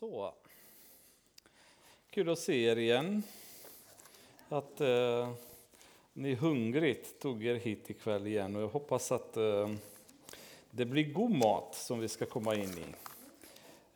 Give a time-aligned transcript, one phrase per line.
[0.00, 0.34] Så.
[2.10, 3.22] Kul att se er igen.
[4.48, 5.32] Att eh,
[6.12, 9.70] ni hungrigt tog er hit ikväll igen och jag hoppas att eh,
[10.70, 12.94] det blir god mat som vi ska komma in i.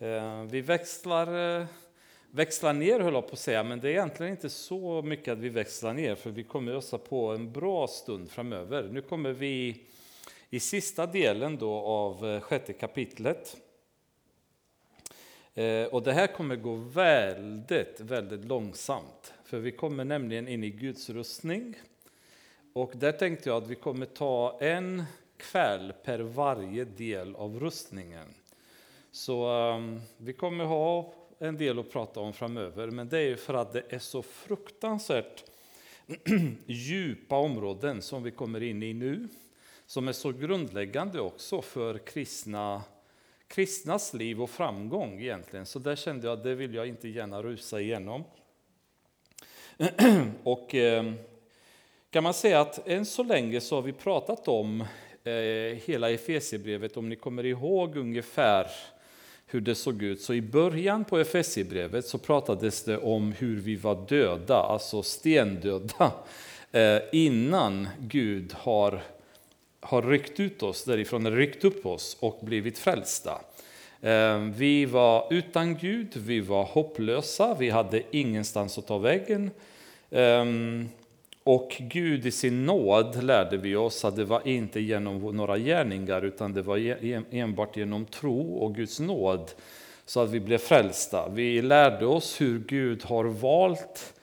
[0.05, 1.67] Eh, vi växlar, eh,
[2.30, 5.39] växlar ner höll jag på att säga, men det är egentligen inte så mycket att
[5.39, 8.89] vi växlar ner för vi kommer ösa på en bra stund framöver.
[8.93, 9.85] Nu kommer vi
[10.51, 13.57] i sista delen då av eh, sjätte kapitlet
[15.61, 19.32] Eh, och det här kommer gå väldigt, väldigt långsamt.
[19.45, 21.75] För vi kommer nämligen in i Guds rustning.
[22.73, 25.04] Och där tänkte jag att vi kommer ta en
[25.37, 28.35] kväll per varje del av rustningen.
[29.11, 33.55] Så um, vi kommer ha en del att prata om framöver, men det är för
[33.55, 35.45] att det är så fruktansvärt
[36.67, 39.29] djupa områden som vi kommer in i nu,
[39.87, 42.83] som är så grundläggande också för kristna
[43.50, 45.67] kristnas liv och framgång egentligen.
[45.67, 48.25] Så där kände jag att det vill jag inte gärna rusa igenom.
[50.43, 51.12] och eh,
[52.11, 54.81] kan man säga att än så länge så har vi pratat om
[55.25, 55.34] eh,
[55.84, 58.67] hela Efesierbrevet, om ni kommer ihåg ungefär
[59.47, 60.21] hur det såg ut.
[60.21, 66.12] Så i början på Efesierbrevet så pratades det om hur vi var döda, alltså stendöda,
[66.73, 69.03] eh, innan Gud har
[69.81, 73.41] har ryckt ut oss därifrån, ryckt upp oss och blivit frälsta.
[74.03, 79.50] Ehm, vi var utan Gud, vi var hopplösa, vi hade ingenstans att ta vägen.
[80.11, 80.89] Ehm,
[81.45, 86.22] och Gud i sin nåd lärde vi oss att det var inte genom några gärningar
[86.22, 86.97] utan det var
[87.34, 89.50] enbart genom tro och Guds nåd
[90.06, 91.28] så att vi blev frälsta.
[91.28, 94.15] Vi lärde oss hur Gud har valt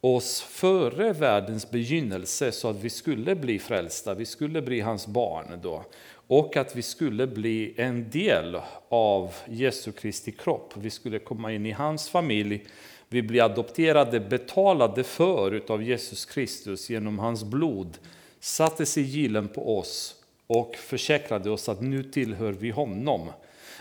[0.00, 5.60] oss före världens begynnelse så att vi skulle bli frälsta, vi skulle bli hans barn
[5.62, 5.84] då.
[6.28, 10.72] Och att vi skulle bli en del av Jesu Kristi kropp.
[10.76, 12.64] Vi skulle komma in i hans familj.
[13.08, 17.98] Vi blir adopterade, betalade för av Jesus Kristus genom hans blod.
[18.40, 20.14] Satte sigillen på oss
[20.46, 23.28] och försäkrade oss att nu tillhör vi honom.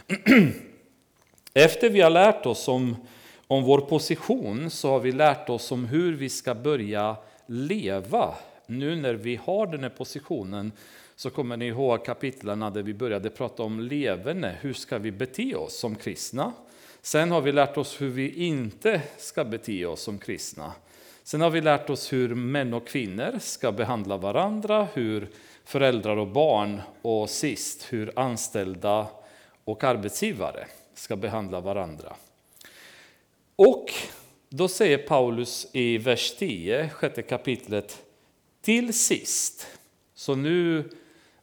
[1.53, 2.95] Efter vi har lärt oss om
[3.47, 8.35] om vår position så har vi lärt oss om hur vi ska börja leva.
[8.65, 10.71] Nu när vi har den här positionen
[11.15, 14.55] så kommer ni ihåg kapitlen där vi började prata om levande.
[14.61, 16.53] Hur ska vi bete oss som kristna?
[17.01, 20.71] Sen har vi lärt oss hur vi inte ska bete oss som kristna.
[21.23, 25.27] Sen har vi lärt oss hur män och kvinnor ska behandla varandra, hur
[25.63, 29.07] föräldrar och barn och sist hur anställda
[29.63, 32.15] och arbetsgivare ska behandla varandra.
[33.55, 33.91] Och
[34.49, 38.03] då säger Paulus i vers 10, sjätte kapitlet,
[38.61, 39.67] till sist.
[40.15, 40.89] Så nu,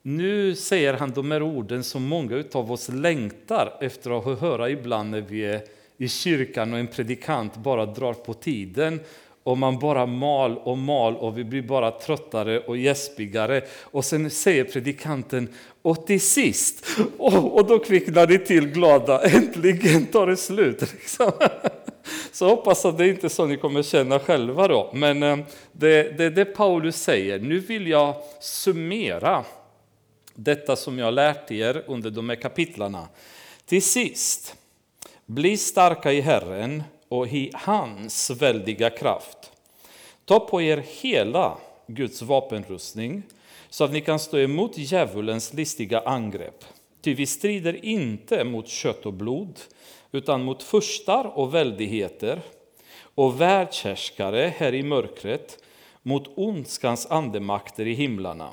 [0.02, 5.10] nu säger han de här orden som många av oss längtar efter att höra ibland
[5.10, 5.62] när vi är
[5.96, 9.00] i kyrkan och en predikant bara drar på tiden
[9.42, 13.62] och man bara mal och mal och vi blir bara tröttare och gäspigare.
[13.80, 15.48] Och sen säger predikanten,
[15.82, 16.86] och till sist,
[17.18, 20.80] och, och då kvicknar det till glada, äntligen tar det slut.
[20.92, 21.32] Liksom.
[22.32, 24.91] Så hoppas att det inte är så ni kommer känna själva då.
[24.94, 25.38] Men eh,
[25.72, 27.38] det är det, det Paulus säger.
[27.38, 29.44] Nu vill jag summera
[30.34, 33.09] detta som jag lärt er under de här kapitlarna.
[33.66, 34.56] Till sist,
[35.26, 39.53] bli starka i Herren och i hans väldiga kraft.
[40.25, 43.22] Ta på er hela Guds vapenrustning
[43.71, 46.65] så att ni kan stå emot djävulens listiga angrepp.
[47.03, 49.60] Ty vi strider inte mot kött och blod
[50.12, 52.40] utan mot furstar och väldigheter
[53.14, 55.64] och världshärskare här i mörkret,
[56.02, 58.50] mot ondskans andemakter i himlarna.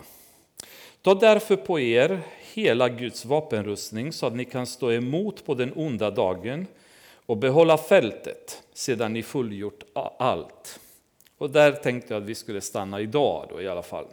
[1.02, 2.22] Ta därför på er
[2.54, 6.68] hela Guds vapenrustning så att ni kan stå emot på den onda dagen
[7.26, 9.84] och behålla fältet sedan ni fullgjort
[10.20, 10.80] allt.
[11.38, 14.06] Och där tänkte jag att vi skulle stanna idag då i alla fall.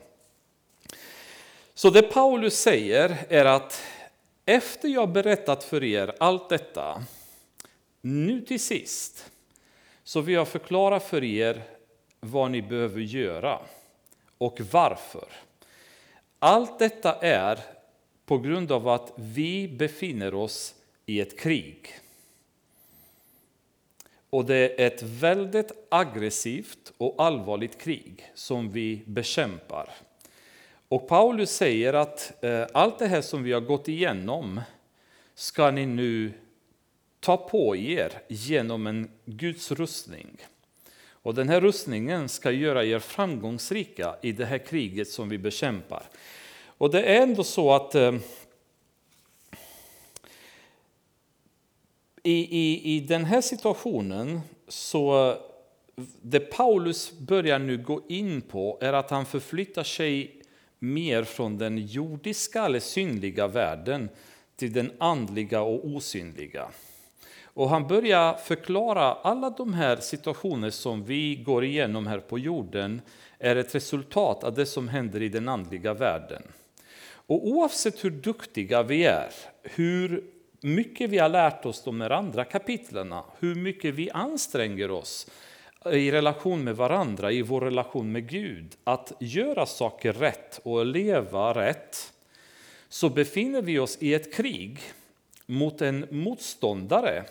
[1.75, 3.83] Så det Paulus säger är att
[4.47, 7.03] efter jag berättat för er allt detta
[8.07, 9.31] nu till sist
[10.05, 11.63] så vill jag förklara för er
[12.21, 13.61] vad ni behöver göra
[14.39, 15.29] och varför.
[16.39, 17.59] Allt detta är
[18.27, 20.75] på grund av att vi befinner oss
[21.07, 21.89] i ett krig.
[24.31, 29.91] Och det är ett väldigt aggressivt och allvarligt krig som vi bekämpar.
[30.89, 34.61] Och Paulus säger att eh, allt det här som vi har gått igenom
[35.35, 36.33] ska ni nu
[37.27, 40.37] ta på er genom en Guds rustning.
[41.11, 46.03] Och den här rustningen ska göra er framgångsrika i det här kriget som vi bekämpar.
[46.79, 48.15] Och det är ändå så att eh,
[52.23, 55.35] i, i, i den här situationen så
[56.23, 60.43] det Paulus börjar nu gå in på är att han förflyttar sig
[60.79, 64.09] mer från den jordiska eller synliga världen
[64.57, 66.69] till den andliga och osynliga.
[67.57, 73.01] Och han börjar förklara alla de här situationer som vi går igenom här på jorden
[73.39, 76.43] är ett resultat av det som händer i den andliga världen.
[77.27, 79.31] Och oavsett hur duktiga vi är,
[79.63, 80.25] hur
[80.61, 85.31] mycket vi har lärt oss de här andra kapitlen, hur mycket vi anstränger oss
[85.93, 91.55] i relation med varandra, i vår relation med Gud, att göra saker rätt och leva
[91.55, 92.13] rätt,
[92.89, 94.81] så befinner vi oss i ett krig
[95.47, 97.25] mot en motståndare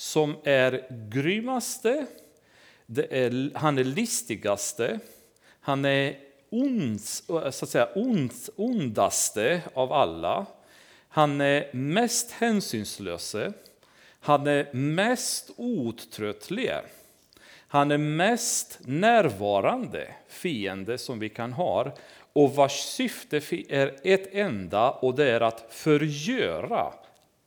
[0.00, 2.06] som är grymmaste,
[2.96, 4.98] är, han är listigaste,
[5.60, 6.18] han är
[6.50, 10.46] ond, så att säga, ond, ondaste av alla.
[11.08, 13.52] Han är mest hänsynslöse,
[14.20, 16.72] han är mest outtröttlig.
[17.68, 21.92] Han är mest närvarande fiende som vi kan ha
[22.32, 23.36] och vars syfte
[23.68, 26.92] är ett enda och det är att förgöra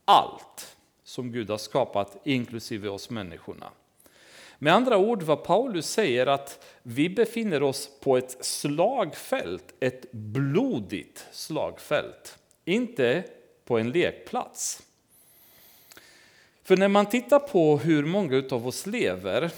[0.06, 0.73] allt
[1.14, 3.72] som Gud har skapat, inklusive oss människorna.
[4.60, 11.26] Med andra ord, vad Paulus säger att vi befinner oss på ett slagfält, ett blodigt
[11.32, 13.24] slagfält, inte
[13.66, 14.84] på en lekplats.
[16.64, 19.52] För när man tittar på hur många av oss lever,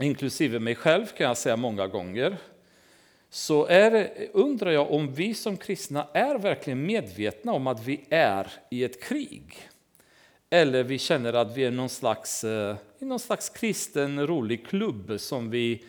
[0.00, 2.36] inklusive mig själv kan jag säga många gånger,
[3.30, 8.52] så är, undrar jag om vi som kristna är verkligen medvetna om att vi är
[8.70, 9.68] i ett krig.
[10.50, 15.20] Eller vi känner att vi är någon slags, eh, i någon slags kristen rolig klubb
[15.20, 15.84] som vi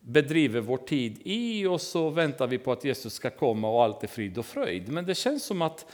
[0.00, 4.02] bedriver vår tid i och så väntar vi på att Jesus ska komma och allt
[4.02, 4.88] är frid och fröjd.
[4.88, 5.86] Men det känns som att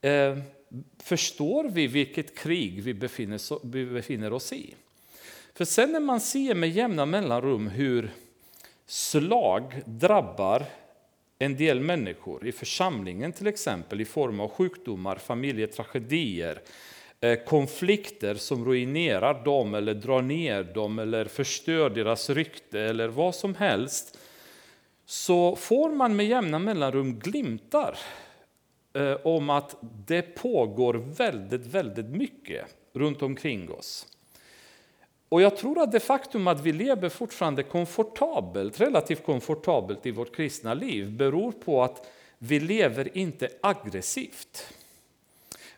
[0.00, 0.38] eh,
[1.02, 4.74] förstår vi vilket krig vi befinner, vi befinner oss i?
[5.54, 8.10] För sen när man ser med jämna mellanrum hur
[8.86, 10.64] slag drabbar
[11.38, 16.62] en del människor i församlingen till exempel i form av sjukdomar, familjetragedier,
[17.24, 23.34] Eh, konflikter som ruinerar dem eller drar ner dem eller förstör deras rykte eller vad
[23.34, 24.18] som helst
[25.06, 27.98] så får man med jämna mellanrum glimtar
[28.92, 29.76] eh, om att
[30.06, 34.06] det pågår väldigt, väldigt mycket runt omkring oss.
[35.28, 40.36] Och jag tror att det faktum att vi lever fortfarande komfortabelt, relativt komfortabelt i vårt
[40.36, 42.06] kristna liv beror på att
[42.38, 44.74] vi lever inte aggressivt.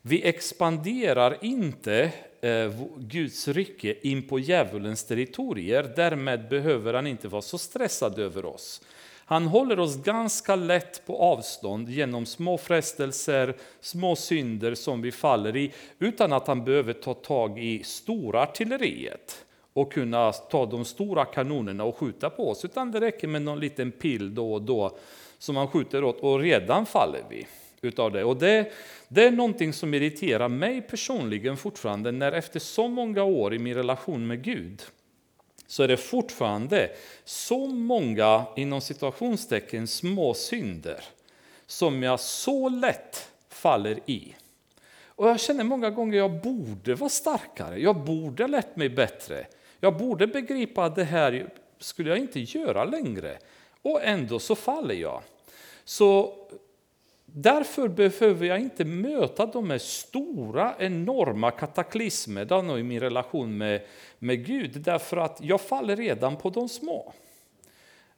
[0.07, 5.93] Vi expanderar inte eh, Guds rike in på djävulens territorier.
[5.97, 8.83] Därmed behöver han inte vara så stressad över oss.
[9.25, 15.57] Han håller oss ganska lätt på avstånd genom små frestelser, små synder som vi faller
[15.57, 21.25] i, utan att han behöver ta tag i stora artilleriet och kunna ta de stora
[21.25, 24.97] kanonerna och skjuta på oss, utan det räcker med någon liten pil då och då
[25.39, 27.47] som han skjuter åt och redan faller vi
[27.85, 28.25] utav det.
[28.25, 28.73] Och det,
[29.09, 33.75] det är någonting som irriterar mig personligen fortfarande när efter så många år i min
[33.75, 34.83] relation med Gud
[35.67, 36.91] så är det fortfarande
[37.25, 41.05] så många inom situationstecken små synder
[41.67, 44.35] som jag så lätt faller i.
[45.07, 48.89] Och jag känner många gånger att jag borde vara starkare, jag borde ha lärt mig
[48.89, 49.47] bättre.
[49.81, 51.49] Jag borde begripa att det här
[51.79, 53.39] skulle jag inte göra längre.
[53.83, 55.23] Och ändå så faller jag.
[55.85, 56.35] Så
[57.37, 63.81] Därför behöver jag inte möta de här stora, enorma kataklysmerna i min relation med,
[64.19, 67.13] med Gud, därför att jag faller redan på de små.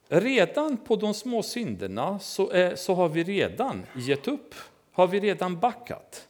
[0.07, 4.55] Redan på de små synderna så, är, så har vi redan gett upp,
[4.91, 6.27] har vi redan backat.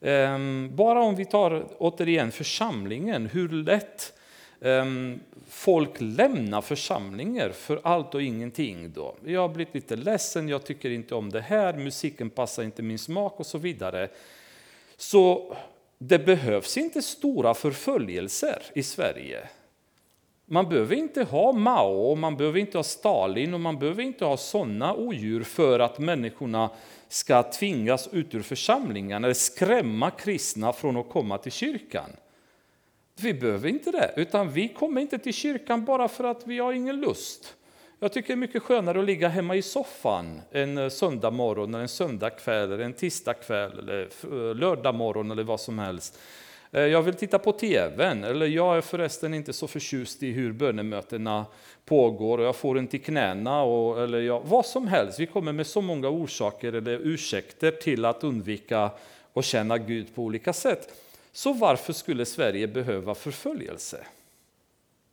[0.00, 4.12] Ehm, bara om vi tar återigen församlingen, hur lätt
[4.64, 8.92] Ehm, folk lämnar församlingar för allt och ingenting.
[8.92, 9.16] Då.
[9.24, 12.98] Jag har blivit lite ledsen, jag tycker inte om det här, musiken passar inte min
[12.98, 14.08] smak och så vidare.
[14.96, 15.56] Så
[15.98, 19.48] det behövs inte stora förföljelser i Sverige.
[20.46, 24.36] Man behöver inte ha Mao, man behöver inte ha Stalin och man behöver inte ha
[24.36, 26.70] sådana odjur för att människorna
[27.08, 32.10] ska tvingas ut ur församlingen eller skrämma kristna från att komma till kyrkan.
[33.20, 36.72] Vi behöver inte det, utan vi kommer inte till kyrkan bara för att vi har
[36.72, 37.56] ingen lust.
[38.00, 41.74] Jag tycker det är mycket skönare att ligga hemma i soffan en eh, söndag morgon,
[41.74, 46.18] en söndag kväll, eller en tisdag kväll, eller eh, lördag morgon eller vad som helst.
[46.72, 50.52] Eh, jag vill titta på tvn, eller jag är förresten inte så förtjust i hur
[50.52, 51.46] bönemötena
[51.84, 55.20] pågår och jag får inte i knäna, och, eller jag, vad som helst.
[55.20, 58.90] Vi kommer med så många orsaker eller ursäkter till att undvika
[59.34, 60.88] att känna Gud på olika sätt.
[61.36, 64.06] Så varför skulle Sverige behöva förföljelse?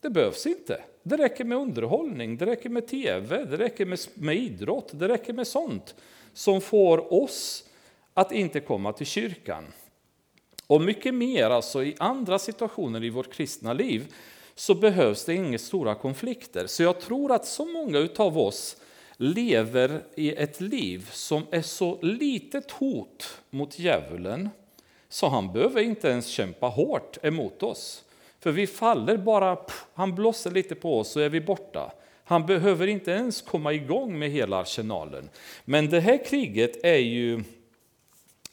[0.01, 0.81] Det behövs inte.
[1.03, 5.33] Det räcker med underhållning, det räcker med tv, det räcker med, med idrott, det räcker
[5.33, 5.95] med sånt
[6.33, 7.63] som får oss
[8.13, 9.65] att inte komma till kyrkan.
[10.67, 14.13] Och mycket mer, alltså i andra situationer i vårt kristna liv,
[14.55, 16.67] så behövs det inga stora konflikter.
[16.67, 18.77] Så jag tror att så många av oss
[19.17, 24.49] lever i ett liv som är så litet hot mot djävulen
[25.11, 28.03] så han behöver inte ens kämpa hårt emot oss.
[28.39, 29.57] För vi faller bara,
[29.93, 31.91] han blåser lite på oss så är vi borta.
[32.23, 35.29] Han behöver inte ens komma igång med hela arsenalen.
[35.65, 37.43] Men det här kriget är ju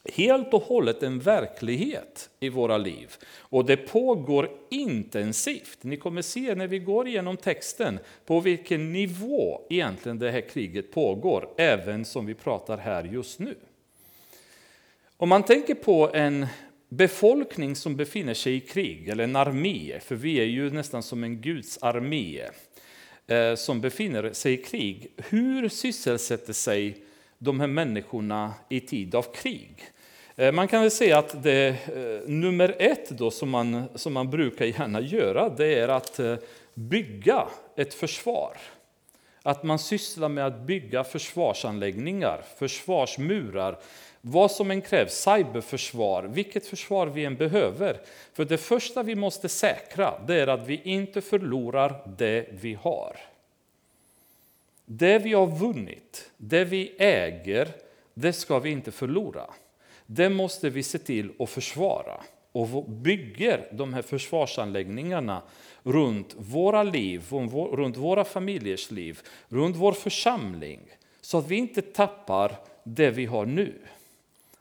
[0.05, 3.15] helt och hållet en verklighet i våra liv.
[3.37, 5.77] Och det pågår intensivt.
[5.81, 10.91] Ni kommer se när vi går igenom texten på vilken nivå egentligen det här kriget
[10.91, 13.55] pågår, även som vi pratar här just nu.
[15.21, 16.47] Om man tänker på en
[16.89, 21.23] befolkning som befinner sig i krig, eller en armé, för vi är ju nästan som
[21.23, 22.41] en Guds armé
[23.27, 25.07] eh, som befinner sig i krig.
[25.17, 26.97] Hur sysselsätter sig
[27.37, 29.83] de här människorna i tid av krig?
[30.35, 34.29] Eh, man kan väl säga att det eh, nummer ett då som man, som man
[34.29, 36.19] brukar gärna göra, det är att
[36.73, 38.57] bygga ett försvar.
[39.41, 43.79] Att man sysslar med att bygga försvarsanläggningar, försvarsmurar,
[44.21, 48.01] vad som än krävs, cyberförsvar, vilket försvar vi än behöver.
[48.33, 53.17] För det första vi måste säkra, det är att vi inte förlorar det vi har.
[54.85, 57.67] Det vi har vunnit, det vi äger,
[58.13, 59.45] det ska vi inte förlora.
[60.05, 65.41] Det måste vi se till att försvara och bygger de här försvarsanläggningarna
[65.83, 67.23] runt våra liv,
[67.71, 70.79] runt våra familjers liv, runt vår församling,
[71.21, 73.73] så att vi inte tappar det vi har nu.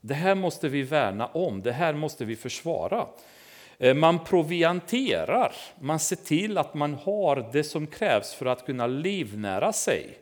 [0.00, 3.06] Det här måste vi värna om, det här måste vi försvara.
[3.78, 8.86] Eh, man provianterar, man ser till att man har det som krävs för att kunna
[8.86, 10.18] livnära sig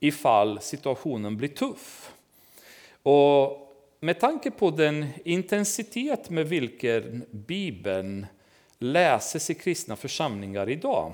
[0.00, 2.12] ifall situationen blir tuff.
[3.02, 3.64] Och
[4.00, 8.26] med tanke på den intensitet med vilken Bibeln
[8.78, 11.12] läses i kristna församlingar idag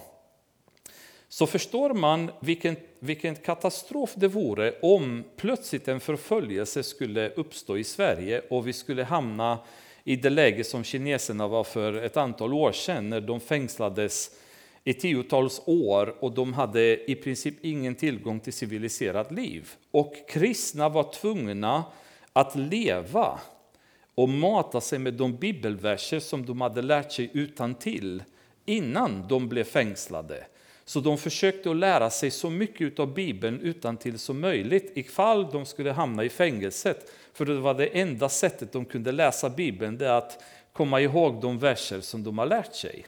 [1.35, 7.85] så förstår man vilken, vilken katastrof det vore om plötsligt en förföljelse skulle uppstå i
[7.85, 9.59] Sverige och vi skulle hamna
[10.05, 14.31] i det läge som kineserna var för ett antal år sedan när de fängslades
[14.85, 19.73] i tiotals år och de hade i princip ingen tillgång till civiliserat liv.
[19.91, 21.85] Och kristna var tvungna
[22.33, 23.41] att leva
[24.15, 28.23] och mata sig med de bibelverser som de hade lärt sig utan till
[28.65, 30.45] innan de blev fängslade.
[30.85, 35.51] Så de försökte att lära sig så mycket av Bibeln utan till som möjligt ifall
[35.51, 37.13] de skulle hamna i fängelset.
[37.33, 41.59] För det var det enda sättet de kunde läsa Bibeln, det att komma ihåg de
[41.59, 43.07] verser som de har lärt sig.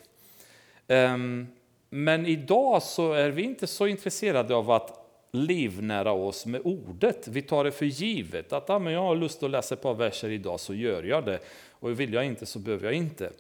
[0.87, 1.47] Ehm,
[1.91, 7.29] men idag så är vi inte så intresserade av att livnära oss med ordet.
[7.29, 9.95] Vi tar det för givet att ah, men jag har lust att läsa ett par
[9.95, 11.39] verser idag så gör jag det.
[11.71, 13.31] Och vill jag inte så behöver jag inte.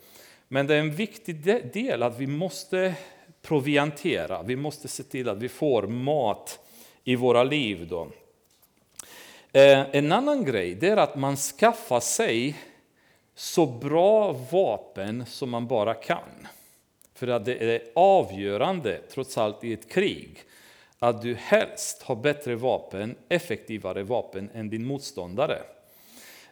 [0.49, 2.95] Men det är en viktig del att vi måste
[3.46, 4.42] proviantera.
[4.42, 6.58] Vi måste se till att vi får mat
[7.04, 7.86] i våra liv.
[7.88, 8.08] Då.
[9.52, 12.56] Eh, en annan grej det är att man skaffar sig
[13.34, 16.48] så bra vapen som man bara kan.
[17.14, 20.38] För att det är avgörande, trots allt i ett krig,
[20.98, 25.62] att du helst har bättre vapen, effektivare vapen än din motståndare.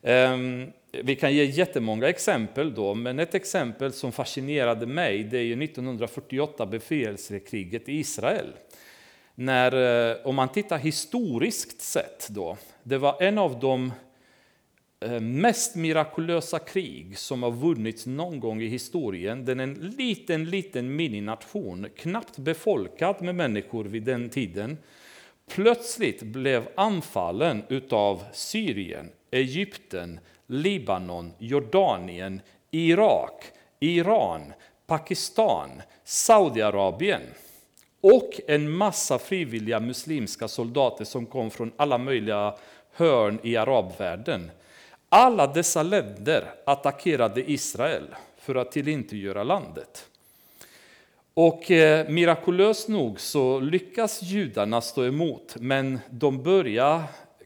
[0.04, 5.42] Ehm, vi kan ge jättemånga exempel då, men ett exempel som fascinerade mig det är
[5.42, 8.52] ju 1948 befrielsekriget i Israel.
[9.34, 9.72] När,
[10.10, 13.92] eh, om man tittar historiskt sett då, det var en av de
[15.00, 19.44] eh, mest mirakulösa krig som har vunnits någon gång i historien.
[19.44, 24.76] Den är en liten, liten minination, knappt befolkad med människor vid den tiden.
[25.50, 33.44] Plötsligt blev anfallen utav Syrien, Egypten, Libanon, Jordanien, Irak,
[33.80, 34.52] Iran,
[34.86, 37.22] Pakistan, Saudiarabien
[38.00, 42.54] och en massa frivilliga muslimska soldater som kom från alla möjliga
[42.92, 44.50] hörn i arabvärlden.
[45.08, 48.06] Alla dessa länder attackerade Israel
[48.38, 50.08] för att tillintetgöra landet.
[51.34, 57.02] Och eh, mirakulöst nog så lyckas judarna stå emot, men de börjar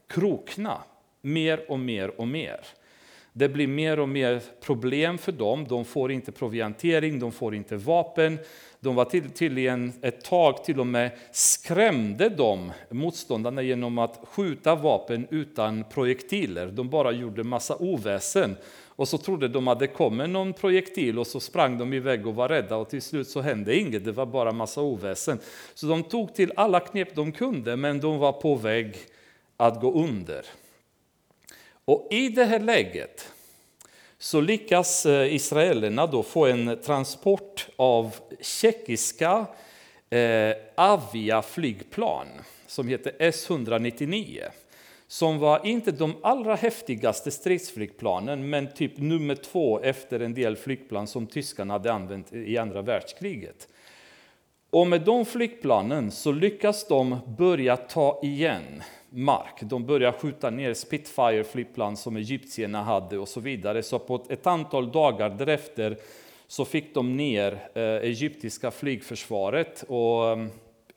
[0.07, 0.81] krokna
[1.21, 2.59] mer och mer och mer.
[3.33, 5.65] Det blir mer och mer problem för dem.
[5.69, 8.39] De får inte proviantering, de får inte vapen.
[8.79, 14.75] De var till, tydligen ett tag till och med skrämde de motståndarna genom att skjuta
[14.75, 16.67] vapen utan projektiler.
[16.67, 18.55] De bara gjorde massa oväsen.
[18.99, 22.35] Och så trodde de att det kom någon projektil och så sprang de iväg och
[22.35, 25.39] var rädda och till slut så hände inget, det var bara massa oväsen.
[25.73, 28.95] Så de tog till alla knep de kunde men de var på väg
[29.57, 30.45] att gå under.
[31.89, 33.33] Och i det här läget
[34.17, 39.45] så lyckas eh, israelerna då få en transport av tjeckiska
[40.09, 42.27] eh, Avia-flygplan
[42.67, 44.43] som heter S-199
[45.07, 51.07] som var inte de allra häftigaste stridsflygplanen men typ nummer två efter en del flygplan
[51.07, 53.67] som tyskarna hade använt i andra världskriget.
[54.71, 59.61] Och med de flygplanen så lyckas de börja ta igen mark.
[59.61, 63.83] De börjar skjuta ner Spitfire-flygplan som egyptierna hade och så vidare.
[63.83, 65.97] Så på ett antal dagar därefter
[66.47, 70.47] så fick de ner eh, egyptiska flygförsvaret och eh,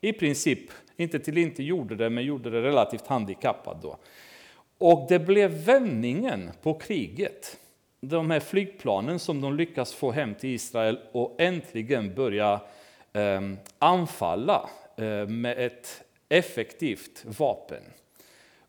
[0.01, 0.59] i princip,
[0.97, 3.97] inte till inte gjorde det, men gjorde det relativt handikappat då.
[4.77, 7.59] Och det blev vändningen på kriget.
[8.01, 12.59] De här flygplanen som de lyckas få hem till Israel och äntligen börja
[13.13, 17.83] Ehm, anfalla eh, med ett effektivt vapen.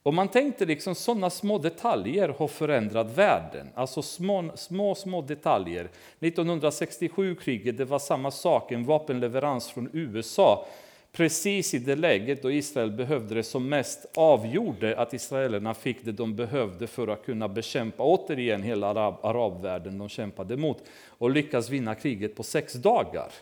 [0.02, 3.68] Och man tänkte liksom sådana små detaljer har förändrat världen.
[3.74, 5.88] Alltså små, små, små detaljer.
[6.20, 10.66] 1967-kriget, det var samma sak, en vapenleverans från USA.
[11.12, 16.12] Precis i det läget då Israel behövde det som mest avgjorde att israelerna fick det
[16.12, 21.70] de behövde för att kunna bekämpa återigen hela arab, arabvärlden de kämpade mot och lyckas
[21.70, 23.32] vinna kriget på sex dagar.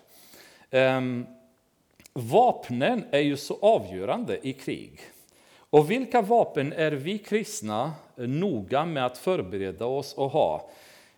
[0.74, 1.26] Ehm,
[2.12, 5.00] vapnen är ju så avgörande i krig.
[5.70, 10.70] Och vilka vapen är vi kristna noga med att förbereda oss och ha?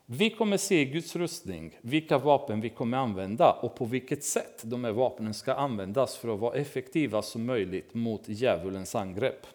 [0.06, 4.84] Vi kommer se Guds rustning, vilka vapen vi kommer använda och på vilket sätt de
[4.84, 9.46] här vapnen ska användas för att vara effektiva som möjligt mot djävulens angrepp.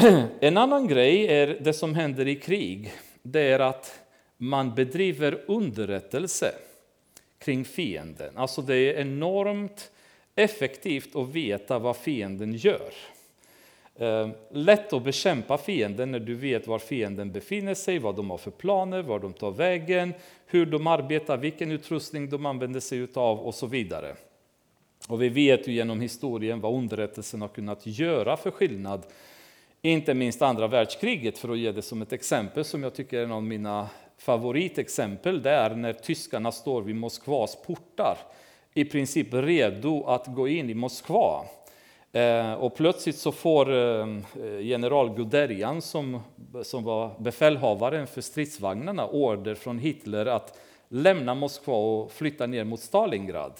[0.40, 2.92] En annan grej är det som händer i krig.
[3.22, 4.00] Det är att
[4.36, 6.54] man bedriver underrättelse
[7.44, 8.36] kring fienden.
[8.36, 9.90] Alltså det är enormt
[10.34, 12.92] effektivt att veta vad fienden gör.
[13.96, 18.38] Eh, lätt att bekämpa fienden när du vet var fienden befinner sig, vad de har
[18.38, 20.14] för planer, var de tar vägen,
[20.46, 24.16] hur de arbetar, vilken utrustning de använder sig av och så vidare.
[25.08, 29.06] Och vi vet ju genom historien vad underrättelsen har kunnat göra för skillnad.
[29.82, 33.24] Inte minst andra världskriget, för att ge det som ett exempel som jag tycker är
[33.24, 35.42] en av mina favoritexempel.
[35.42, 38.18] Det är när tyskarna står vid Moskvas portar,
[38.74, 41.44] i princip redo att gå in i Moskva.
[42.12, 44.06] Eh, och plötsligt så får eh,
[44.60, 46.20] general Guderian, som,
[46.62, 52.80] som var befälhavaren för stridsvagnarna, order från Hitler att lämna Moskva och flytta ner mot
[52.80, 53.52] Stalingrad.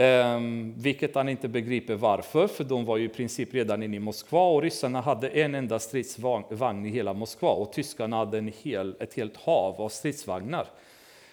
[0.00, 0.40] Eh,
[0.76, 4.42] vilket han inte begriper varför, för de var ju i princip redan inne i Moskva
[4.42, 9.14] och ryssarna hade en enda stridsvagn i hela Moskva och tyskarna hade en hel, ett
[9.14, 10.66] helt hav av stridsvagnar.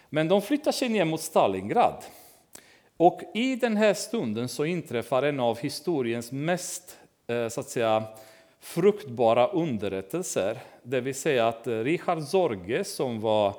[0.10, 2.04] Men de flyttar sig ner mot Stalingrad.
[2.98, 8.04] Och i den här stunden så inträffar en av historiens mest eh, så att säga,
[8.60, 10.58] fruktbara underrättelser.
[10.84, 13.54] Det vill säga att eh, Richard Zorge, som var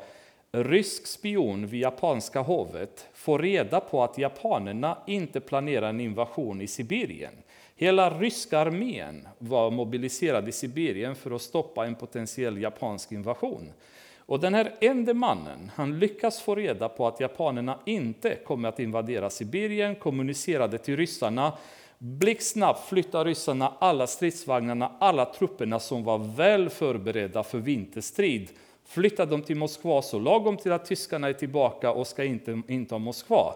[0.52, 6.66] rysk spion vid japanska hovet, får reda på att japanerna inte planerar en invasion i
[6.66, 7.34] Sibirien.
[7.76, 13.72] Hela ryska armén var mobiliserad i Sibirien för att stoppa en potentiell japansk invasion.
[14.18, 18.80] Och den här ende mannen, han lyckas få reda på att japanerna inte kommer att
[18.80, 21.52] invadera Sibirien, kommunicerade till ryssarna,
[21.98, 28.48] blixtsnabbt flyttar ryssarna alla stridsvagnarna, alla trupperna som var väl förberedda för vinterstrid,
[28.88, 32.98] flyttar de till Moskva så lagom till att tyskarna är tillbaka och ska inte inta
[32.98, 33.54] Moskva.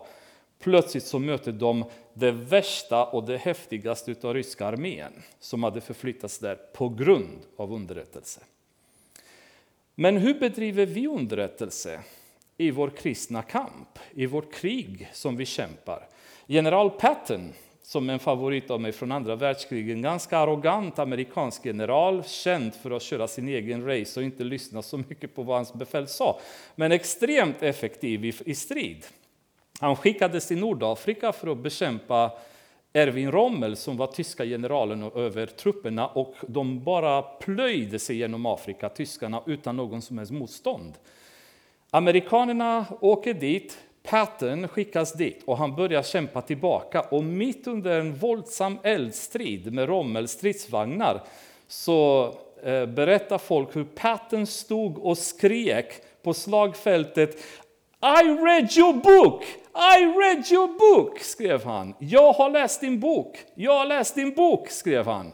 [0.59, 6.39] Plötsligt så möter de det värsta och det häftigaste av ryska armén som hade förflyttats
[6.39, 8.41] där på grund av underrättelse.
[9.95, 12.01] Men hur bedriver vi underrättelse
[12.57, 16.09] i vår kristna kamp, i vårt krig som vi kämpar?
[16.47, 17.53] General Patton,
[17.93, 22.91] som en favorit av mig från andra världskriget, en ganska arrogant amerikansk general, känd för
[22.91, 26.41] att köra sin egen race och inte lyssna så mycket på vad hans befäl sa,
[26.75, 29.07] men extremt effektiv i, i strid.
[29.81, 32.33] Han skickades till Nordafrika för att bekämpa
[32.93, 38.89] Erwin Rommel som var tyska generalen över trupperna och de bara plöjde sig genom Afrika,
[38.89, 40.95] tyskarna, utan någon som helst motstånd.
[41.91, 48.15] Amerikanerna åker dit, Patton skickas dit och han börjar kämpa tillbaka och mitt under en
[48.15, 51.23] våldsam eldstrid med Rommels stridsvagnar
[51.69, 52.25] så
[52.63, 57.37] eh, berättar folk hur Patton stod och skrek på slagfältet
[58.01, 59.45] I read your book!
[59.75, 61.95] I read your book, skrev han.
[61.99, 63.39] Jag har läst din bok.
[63.55, 65.33] Jag har läst din bok, skrev han.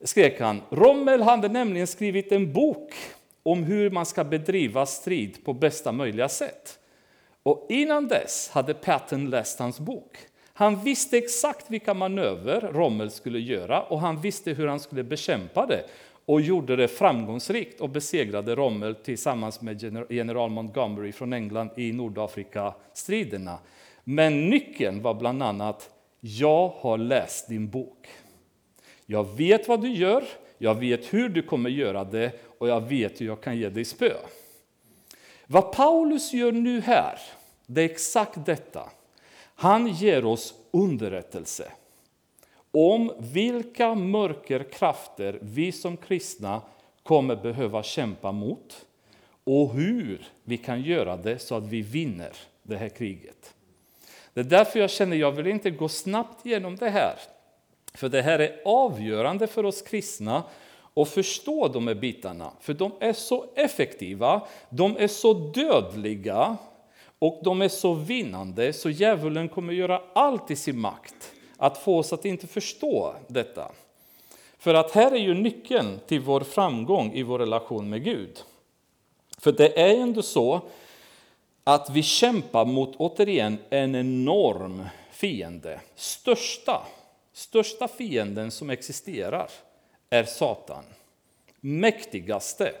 [0.00, 0.62] Skrek han.
[0.70, 2.94] Rommel hade nämligen skrivit en bok
[3.42, 6.77] om hur man ska bedriva strid på bästa möjliga sätt.
[7.48, 10.18] Och innan dess hade Patton läst hans bok.
[10.52, 15.66] Han visste exakt vilka manöver Rommel skulle göra och han visste hur han skulle bekämpa
[15.66, 15.84] det
[16.26, 23.58] och gjorde det framgångsrikt och besegrade Rommel tillsammans med general Montgomery från England i Nordafrika-striderna.
[24.04, 28.08] Men nyckeln var bland annat jag har läst din bok.
[29.06, 30.24] Jag vet vad du gör,
[30.58, 33.84] jag vet hur du kommer göra det och jag vet hur jag kan ge dig
[33.84, 34.12] spö.
[35.50, 37.18] Vad Paulus gör nu här,
[37.70, 38.90] det är exakt detta.
[39.54, 41.72] Han ger oss underrättelse
[42.70, 46.62] om vilka mörkerkrafter vi som kristna
[47.02, 48.86] kommer behöva kämpa mot
[49.44, 53.54] och hur vi kan göra det så att vi vinner det här kriget.
[54.34, 57.14] Det är därför jag känner att jag vill inte gå snabbt igenom det här.
[57.94, 60.42] För det här är avgörande för oss kristna
[60.94, 62.52] att förstå de här bitarna.
[62.60, 66.56] För de är så effektiva, de är så dödliga
[67.18, 71.98] och de är så vinnande så djävulen kommer göra allt i sin makt att få
[71.98, 73.72] oss att inte förstå detta.
[74.58, 78.42] För att här är ju nyckeln till vår framgång i vår relation med Gud.
[79.38, 80.60] För det är ändå så
[81.64, 85.80] att vi kämpar mot, återigen, en enorm fiende.
[85.94, 86.86] Största,
[87.32, 89.50] största fienden som existerar
[90.10, 90.84] är Satan.
[91.60, 92.72] Mäktigaste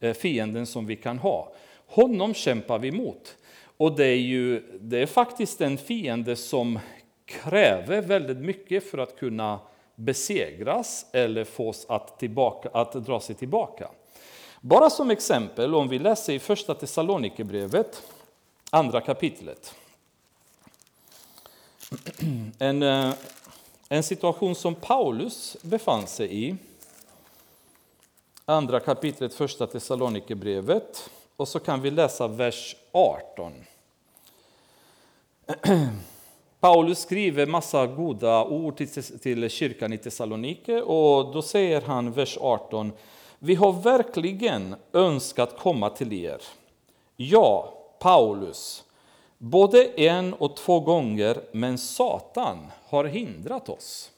[0.00, 1.52] eh, fienden som vi kan ha.
[1.86, 3.36] Honom kämpar vi mot.
[3.76, 6.78] Och det är ju det är faktiskt en fiende som
[7.24, 9.60] kräver väldigt mycket för att kunna
[9.94, 13.88] besegras eller fås att, tillbaka, att dra sig tillbaka.
[14.60, 18.02] Bara som exempel, om vi läser i första Thessalonikerbrevet,
[18.70, 19.74] andra kapitlet.
[22.58, 23.14] En, eh,
[23.88, 26.56] en situation som Paulus befann sig i.
[28.44, 31.10] Andra kapitlet, första Thessalonikerbrevet.
[31.42, 33.52] Och så kan vi läsa vers 18.
[36.60, 38.76] Paulus skriver massa goda ord
[39.22, 42.92] till, kyrkan i Thessalonike och då säger han, vers 18,
[43.38, 46.42] vi har verkligen önskat komma till er.
[47.16, 48.84] Ja, Paulus,
[49.38, 54.10] både en och två gånger, men Satan har hindrat oss.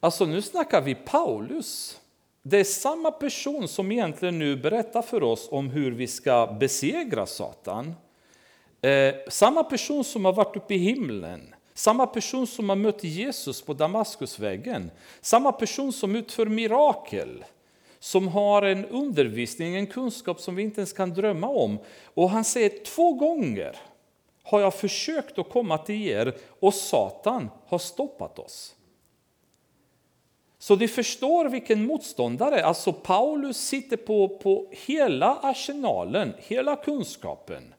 [0.00, 2.00] Alltså nu snackar vi Paulus.
[2.42, 7.26] Det är samma person som egentligen nu berättar för oss om hur vi ska besegra
[7.26, 7.94] Satan.
[8.82, 13.62] Eh, samma person som har varit uppe i himlen, samma person som har mött Jesus
[13.62, 17.44] på Damaskusvägen, samma person som utför mirakel,
[17.98, 21.78] som har en undervisning, en kunskap som vi inte ens kan drömma om.
[22.04, 23.76] Och han säger två gånger
[24.42, 28.74] har jag försökt att komma till er och Satan har stoppat oss.
[30.62, 37.74] Så du förstår vilken motståndare, alltså Paulus sitter på, på hela arsenalen, hela kunskapen.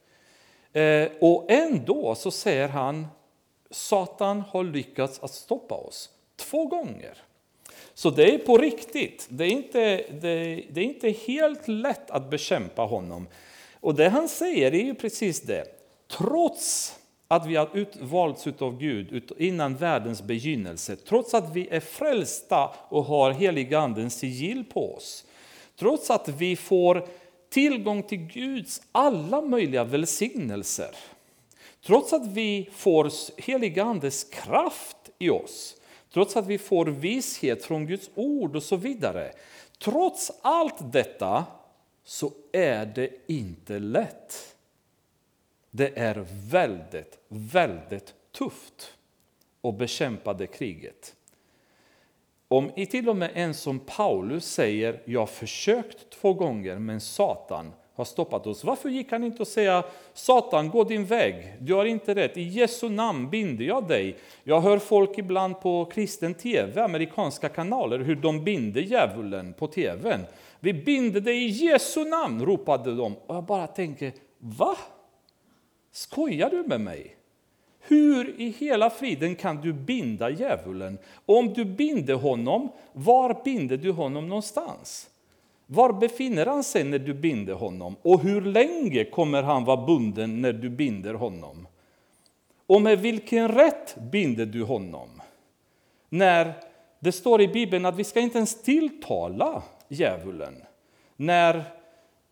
[0.74, 3.08] Eh, och ändå så säger han
[3.70, 7.17] Satan har lyckats att stoppa oss två gånger.
[7.94, 9.28] Så det är på riktigt.
[9.30, 13.28] Det är inte, det, det är inte helt lätt att bekämpa honom.
[13.80, 15.65] Och det han säger är ju precis det.
[16.08, 17.00] Trots
[17.32, 23.04] att vi har utvalts av Gud innan världens begynnelse, trots att vi är frälsta och
[23.04, 25.26] har heligandens sigill på oss,
[25.80, 27.08] trots att vi får
[27.50, 30.96] tillgång till Guds alla möjliga välsignelser.
[31.86, 35.76] Trots att vi får heligandes kraft i oss,
[36.13, 39.32] trots att vi får vishet från Guds ord och så vidare.
[39.84, 41.46] Trots allt detta
[42.06, 44.51] så är det inte lätt.
[45.71, 48.93] Det är väldigt, väldigt tufft
[49.63, 51.15] att bekämpa det kriget.
[52.47, 57.71] Om till och med en som Paulus säger, jag har försökt två gånger men Satan
[57.95, 58.63] har stoppat oss.
[58.63, 62.41] Varför gick han inte och säga, Satan gå din väg, du har inte rätt, i
[62.41, 64.17] Jesu namn binder jag dig.
[64.43, 70.25] Jag hör folk ibland på kristen tv, amerikanska kanaler, hur de binder djävulen på tvn.
[70.60, 73.15] Vi binder dig i Jesu namn, ropade de.
[73.15, 74.77] Och jag bara tänker, va?
[75.91, 77.15] Skojar du med mig?
[77.80, 80.97] Hur i hela friden kan du binda djävulen?
[81.25, 85.10] Om du binder honom, var binder du honom någonstans?
[85.65, 87.95] Var befinner han sig när du binder honom?
[88.01, 91.67] Och hur länge kommer han vara bunden när du binder honom?
[92.67, 95.21] Och med vilken rätt binder du honom?
[96.10, 96.54] När
[96.99, 100.63] det står i Bibeln att vi ska inte ens tilltala djävulen.
[101.15, 101.63] När,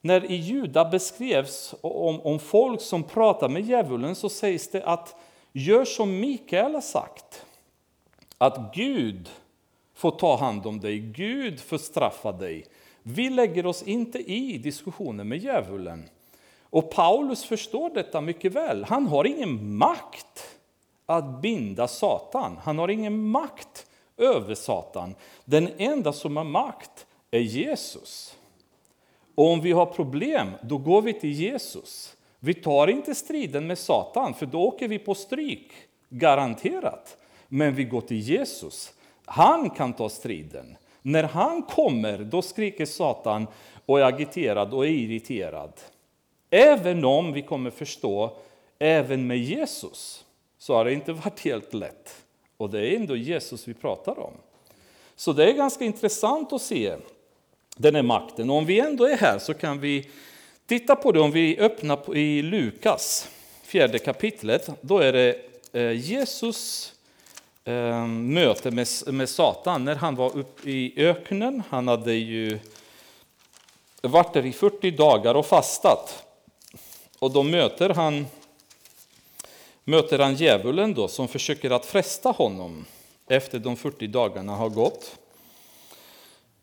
[0.01, 5.15] när i Juda beskrevs om, om folk som pratar med djävulen så sägs det att
[5.51, 7.45] Gör som Mikael har sagt,
[8.37, 9.29] att Gud
[9.93, 12.65] får ta hand om dig, Gud får straffa dig.
[13.03, 16.09] Vi lägger oss inte i diskussionen med djävulen.
[16.61, 18.83] Och Paulus förstår detta mycket väl.
[18.83, 20.57] Han har ingen makt
[21.05, 22.59] att binda Satan.
[22.63, 23.85] Han har ingen makt
[24.17, 25.15] över Satan.
[25.45, 28.35] Den enda som har makt är Jesus.
[29.39, 32.15] Och om vi har problem, då går vi till Jesus.
[32.39, 35.71] Vi tar inte striden med Satan, för då åker vi på stryk,
[36.09, 37.17] garanterat.
[37.47, 38.93] Men vi går till Jesus.
[39.25, 40.77] Han kan ta striden.
[41.01, 43.47] När han kommer, då skriker Satan
[43.85, 45.73] och är agiterad och är irriterad.
[46.49, 48.37] Även om vi kommer förstå,
[48.79, 50.25] även med Jesus,
[50.57, 52.15] så har det inte varit helt lätt.
[52.57, 54.33] Och det är ändå Jesus vi pratar om.
[55.15, 56.95] Så det är ganska intressant att se
[57.79, 58.49] den här makten.
[58.49, 60.09] Och om vi ändå är här så kan vi
[60.65, 63.29] titta på det om vi öppnar i Lukas,
[63.63, 64.69] fjärde kapitlet.
[64.81, 65.35] Då är det
[65.73, 66.93] eh, Jesus
[67.65, 71.63] ehm, möte med, med Satan när han var uppe i öknen.
[71.69, 72.59] Han hade ju
[74.01, 76.23] varit där i 40 dagar och fastat.
[77.19, 78.27] Och då möter han,
[79.83, 82.85] möter han djävulen då, som försöker att fresta honom
[83.27, 85.15] efter de 40 dagarna har gått.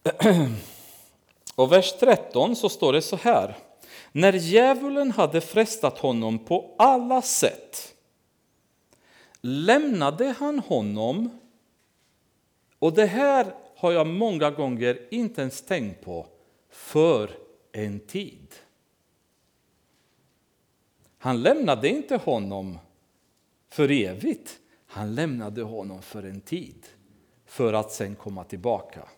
[1.57, 3.57] Och vers 13 så står det så här.
[4.13, 7.95] När djävulen hade frestat honom på alla sätt
[9.41, 11.41] lämnade han honom,
[12.79, 16.27] och det här har jag många gånger inte ens tänkt på,
[16.71, 17.31] för
[17.73, 18.55] en tid.
[21.19, 22.79] Han lämnade inte honom
[23.69, 26.87] för evigt, han lämnade honom för en tid,
[27.47, 29.09] för att sen komma tillbaka.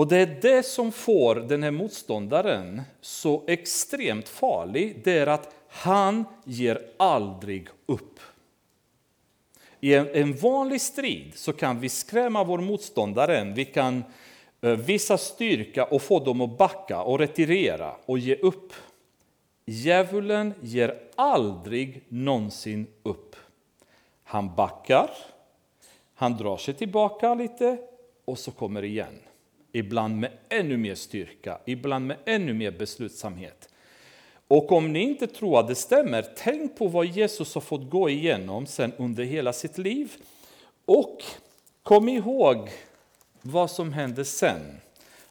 [0.00, 5.54] Och det är det som får den här motståndaren så extremt farlig, det är att
[5.68, 8.20] han ger aldrig upp.
[9.80, 14.04] I en, en vanlig strid så kan vi skrämma vår motståndare, vi kan
[14.60, 18.72] eh, visa styrka och få dem att backa och retirera och ge upp.
[19.66, 23.36] Djävulen ger aldrig någonsin upp.
[24.24, 25.10] Han backar,
[26.14, 27.78] han drar sig tillbaka lite
[28.24, 29.18] och så kommer igen.
[29.72, 33.68] Ibland med ännu mer styrka, ibland med ännu mer beslutsamhet.
[34.48, 38.10] Och om ni inte tror att det stämmer, tänk på vad Jesus har fått gå
[38.10, 40.12] igenom sen under hela sitt liv.
[40.84, 41.22] Och
[41.82, 42.70] kom ihåg
[43.42, 44.80] vad som hände sen.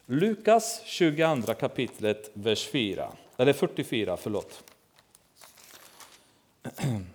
[0.06, 4.18] Lukas 22 kapitlet, vers 4, eller 44.
[4.18, 4.64] Förlåt.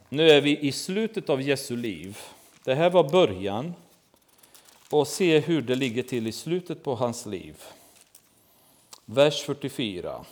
[0.09, 2.19] Nu är vi i slutet av Jesu liv.
[2.65, 3.75] Det här var början.
[4.95, 7.63] Och se hur det ligger till i slutet på hans liv.
[9.05, 10.25] Vers 44.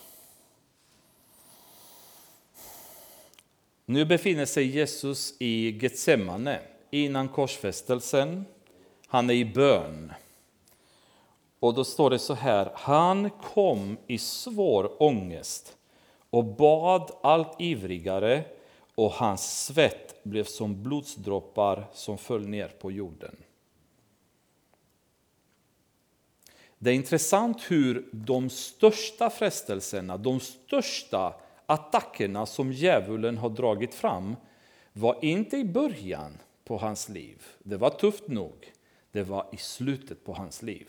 [3.87, 8.45] Nu befinner sig Jesus i Getsemane innan korsfästelsen.
[9.07, 10.13] Han är i bön.
[11.61, 15.77] Och då står det så här, han kom i svår ångest
[16.31, 18.45] och bad allt ivrigare
[18.95, 23.37] och hans svett blev som blodsdroppar som föll ner på jorden.
[26.83, 31.35] Det är intressant hur de största frestelserna, de största
[31.67, 34.37] attackerna som djävulen har dragit fram
[34.93, 37.43] var inte i början på hans liv.
[37.59, 38.73] Det var tufft nog.
[39.13, 40.89] Det var i slutet på hans liv.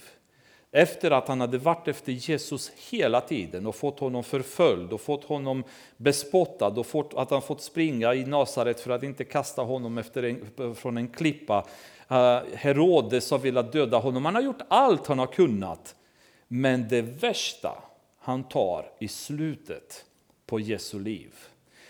[0.76, 5.24] Efter att han hade varit efter Jesus hela tiden och fått honom förföljd och fått
[5.24, 5.64] honom
[5.98, 10.24] bespottad och fått, att han fått springa i Nasaret för att inte kasta honom efter
[10.24, 11.66] en, från en klippa.
[12.08, 14.26] Eh, Herodes har velat döda honom.
[14.26, 15.96] Han har gjort allt han har kunnat.
[16.48, 17.84] Men det värsta
[18.20, 20.06] han tar i slutet
[20.46, 21.34] på Jesu liv.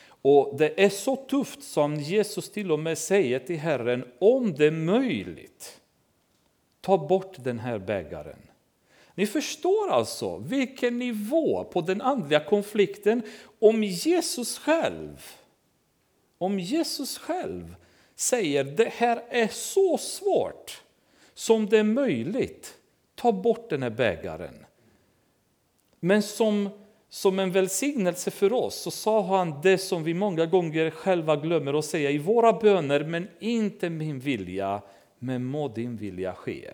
[0.05, 4.65] Och Det är så tufft som Jesus till och med säger till Herren, om det
[4.65, 5.79] är möjligt,
[6.81, 8.39] ta bort den här bägaren.
[9.15, 13.21] Ni förstår alltså vilken nivå på den andliga konflikten
[13.59, 15.25] om Jesus själv,
[16.37, 17.75] om Jesus själv
[18.15, 20.81] säger det här är så svårt
[21.33, 22.77] som det är möjligt,
[23.15, 24.65] ta bort den här bägaren.
[25.99, 26.69] Men som
[27.13, 31.73] som en välsignelse för oss så sa han det som vi många gånger själva glömmer
[31.73, 34.81] att säga i våra böner, men inte min vilja,
[35.19, 36.73] men må din vilja ske.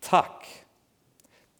[0.00, 0.39] Tack!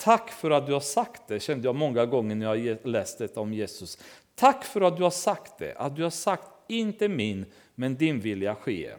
[0.00, 3.52] Tack för att du har sagt det, kände jag många gånger när jag läste om
[3.52, 3.98] Jesus.
[4.34, 8.20] Tack för att du har sagt det, att du har sagt inte min, men din
[8.20, 8.90] vilja ske.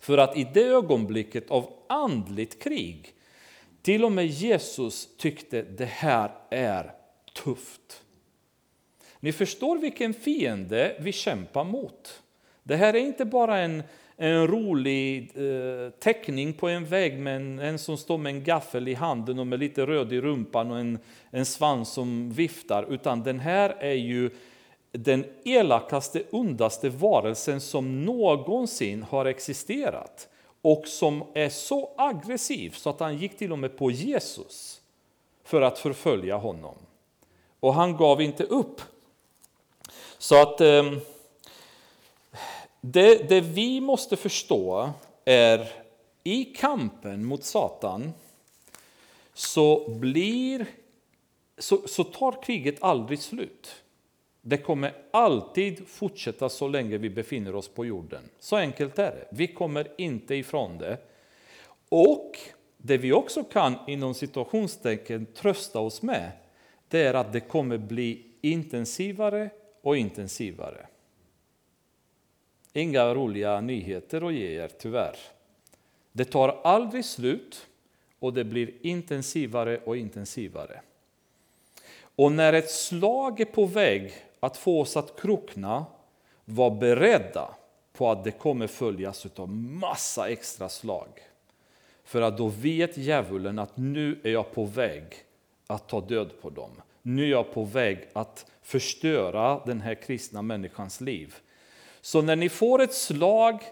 [0.00, 3.12] För att i det ögonblicket av andligt krig,
[3.82, 6.92] till och med Jesus tyckte det här är
[7.44, 8.02] tufft.
[9.20, 12.22] Ni förstår vilken fiende vi kämpar mot.
[12.62, 13.82] Det här är inte bara en,
[14.16, 18.88] en rolig eh, teckning på en vägg med en, en, som står med en gaffel
[18.88, 20.98] i handen och med lite röd i rumpan och en,
[21.30, 22.92] en svans som viftar.
[22.92, 24.30] Utan den här är ju
[24.92, 30.28] den elakaste, ondaste varelsen som någonsin har existerat.
[30.62, 34.80] Och som är så aggressiv så att han gick till och med på Jesus
[35.44, 36.74] för att förfölja honom.
[37.60, 38.80] Och han gav inte upp.
[40.18, 40.92] Så att eh,
[42.92, 44.90] det, det vi måste förstå
[45.24, 45.68] är
[46.24, 48.12] i kampen mot Satan
[49.34, 50.66] så, blir,
[51.58, 53.74] så, så tar kriget aldrig slut.
[54.40, 58.22] Det kommer alltid fortsätta så länge vi befinner oss på jorden.
[58.38, 59.26] Så enkelt är det.
[59.30, 60.98] Vi kommer inte ifrån det.
[61.88, 62.38] Och
[62.76, 66.30] det vi också kan inom situationstecken trösta oss med,
[66.88, 69.50] det är att det kommer bli intensivare
[69.82, 70.86] och intensivare.
[72.76, 75.16] Inga roliga nyheter att ge er, tyvärr.
[76.12, 77.66] Det tar aldrig slut
[78.18, 80.80] och det blir intensivare och intensivare.
[82.16, 85.86] Och när ett slag är på väg att få oss att krokna,
[86.44, 87.54] var beredda
[87.92, 91.08] på att det kommer följas av massa extra slag.
[92.04, 95.04] För att då vet djävulen att nu är jag på väg
[95.66, 96.70] att ta död på dem.
[97.02, 101.34] Nu är jag på väg att förstöra den här kristna människans liv.
[102.06, 103.62] Så när ni får ett slag,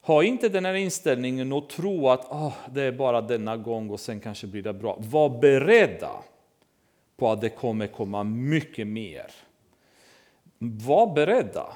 [0.00, 4.00] ha inte den här inställningen och tro att oh, det är bara denna gång och
[4.00, 4.96] sen kanske blir det bra.
[5.00, 6.10] Var beredda
[7.16, 9.30] på att det kommer komma mycket mer.
[10.58, 11.66] Var beredda,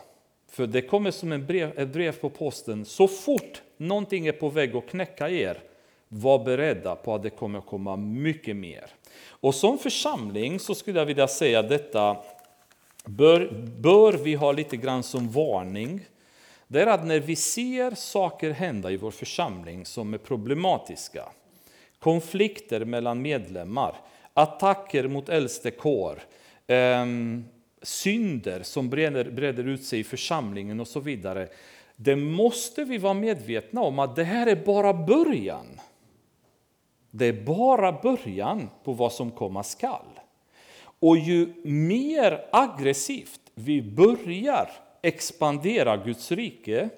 [0.50, 2.85] för det kommer som en brev, ett brev på posten.
[2.85, 5.61] Så fort någonting är på väg att knäcka er,
[6.09, 8.87] var beredda på att det kommer komma mycket mer.
[9.28, 12.16] Och som församling så skulle jag vilja säga detta
[13.08, 16.00] bör, bör vi ha lite grann som varning.
[16.66, 21.24] Det är att när vi ser saker hända i vår församling som är problematiska,
[21.98, 23.94] konflikter mellan medlemmar,
[24.34, 26.18] attacker mot äldstekår,
[26.66, 27.06] eh,
[27.82, 31.48] synder som breder, breder ut sig i församlingen och så vidare.
[31.96, 35.80] Det måste vi vara medvetna om att det här är bara början.
[37.10, 40.17] Det är bara början på vad som komma skall.
[41.00, 44.70] Och ju mer aggressivt vi börjar
[45.02, 46.88] expandera Guds rike,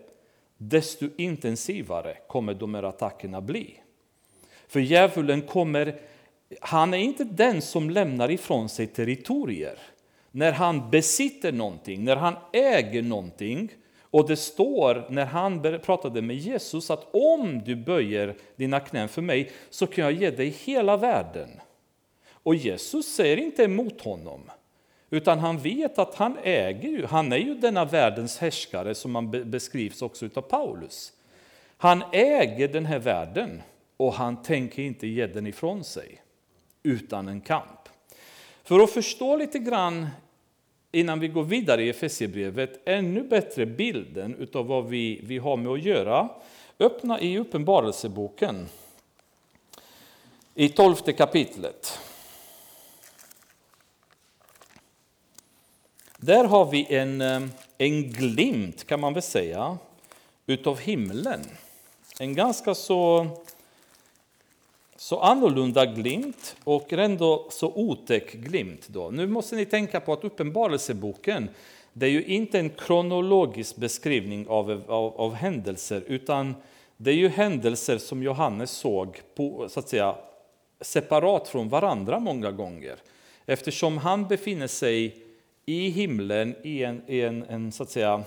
[0.57, 3.75] desto intensivare kommer de här attackerna bli.
[4.69, 6.01] För djävulen kommer,
[6.61, 9.79] han är inte den som lämnar ifrån sig territorier.
[10.31, 13.69] När han besitter någonting, när han äger någonting,
[14.03, 19.23] och det står när han pratade med Jesus att om du böjer dina knän för
[19.23, 21.49] mig så kan jag ge dig hela världen.
[22.43, 24.51] Och Jesus säger inte emot honom,
[25.11, 29.51] utan han vet att han äger ju, han är ju denna världens härskare som man
[29.51, 31.13] beskrivs också av Paulus.
[31.77, 33.63] Han äger den här världen
[33.97, 36.23] och han tänker inte ge den ifrån sig
[36.83, 37.89] utan en kamp.
[38.65, 40.07] För att förstå lite grann
[40.93, 45.73] innan vi går vidare i Efesierbrevet ännu bättre bilden av vad vi, vi har med
[45.73, 46.29] att göra.
[46.79, 48.69] Öppna i Uppenbarelseboken
[50.55, 51.99] i tolfte kapitlet.
[56.23, 59.79] Där har vi en, ehm, en glimt, kan man väl säga,
[60.47, 61.41] utav himlen.
[62.19, 63.27] En ganska så,
[64.97, 68.89] så annorlunda glimt och ändå så otäck glimt.
[68.89, 69.11] Då.
[69.11, 71.49] Nu måste ni tänka på att Uppenbarelseboken
[71.93, 76.55] det är ju inte en kronologisk beskrivning av, av, av händelser utan
[76.97, 80.15] det är ju händelser som Johannes såg på, så att säga,
[80.81, 82.97] separat från varandra många gånger.
[83.47, 85.27] Eftersom han befinner sig
[85.71, 88.25] i himlen i en, i en, en, så att säga,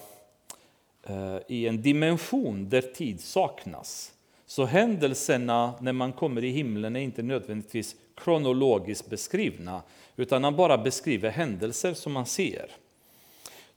[1.04, 4.14] eh, i en dimension där tid saknas.
[4.46, 9.82] Så händelserna när man kommer i himlen är inte nödvändigtvis kronologiskt beskrivna,
[10.16, 12.72] utan han bara beskriver händelser som man ser.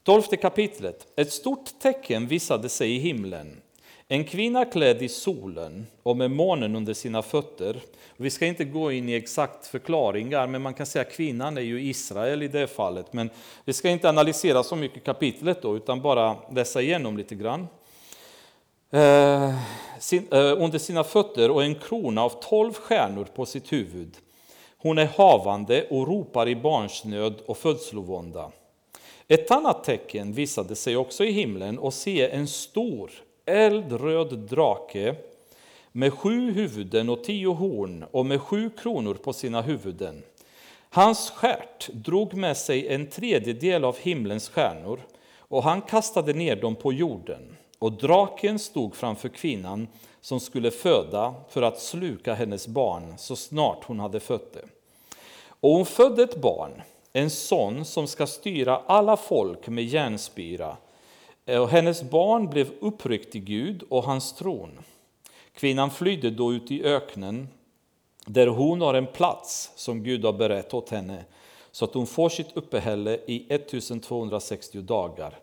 [0.03, 1.07] Tolfte kapitlet.
[1.15, 3.61] Ett stort tecken visade sig i himlen.
[4.09, 7.81] En kvinna klädd i solen och med månen under sina fötter.
[8.17, 11.61] Vi ska inte gå in i exakt förklaringar, men man kan säga att kvinnan är
[11.61, 13.13] ju Israel i det fallet.
[13.13, 13.29] Men
[13.65, 17.67] vi ska inte analysera så mycket kapitlet då, utan bara läsa igenom lite grann.
[18.91, 19.55] Eh,
[19.99, 24.17] sin, eh, under sina fötter och en krona av tolv stjärnor på sitt huvud.
[24.77, 28.51] Hon är havande och ropar i barnsnöd och födslovånda.
[29.27, 33.11] Ett annat tecken visade sig också i himlen och se en stor
[33.47, 35.15] eldröd drake
[35.91, 40.23] med sju huvuden och tio horn och med sju kronor på sina huvuden.
[40.89, 44.99] Hans skärt drog med sig en tredjedel av himlens stjärnor
[45.37, 47.57] och han kastade ner dem på jorden.
[47.79, 49.87] och draken stod framför kvinnan
[50.21, 54.65] som skulle föda för att sluka hennes barn så snart hon hade fött det.
[55.59, 56.81] Och hon födde ett barn,
[57.13, 60.77] en son som ska styra alla folk med järnspira.
[61.47, 64.79] Eh, och hennes barn blev uppryckt till Gud och hans tron.
[65.53, 67.47] Kvinnan flydde då ut i öknen
[68.25, 71.25] där hon har en plats som Gud har berett åt henne
[71.71, 75.39] så att hon får sitt uppehälle i 1260 dagar.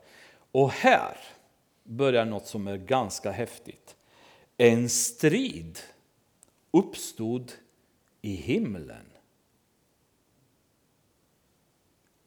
[0.52, 1.16] Och här
[1.82, 3.96] börjar något som är ganska häftigt.
[4.56, 5.78] En strid
[6.70, 7.52] uppstod
[8.22, 9.06] i himlen.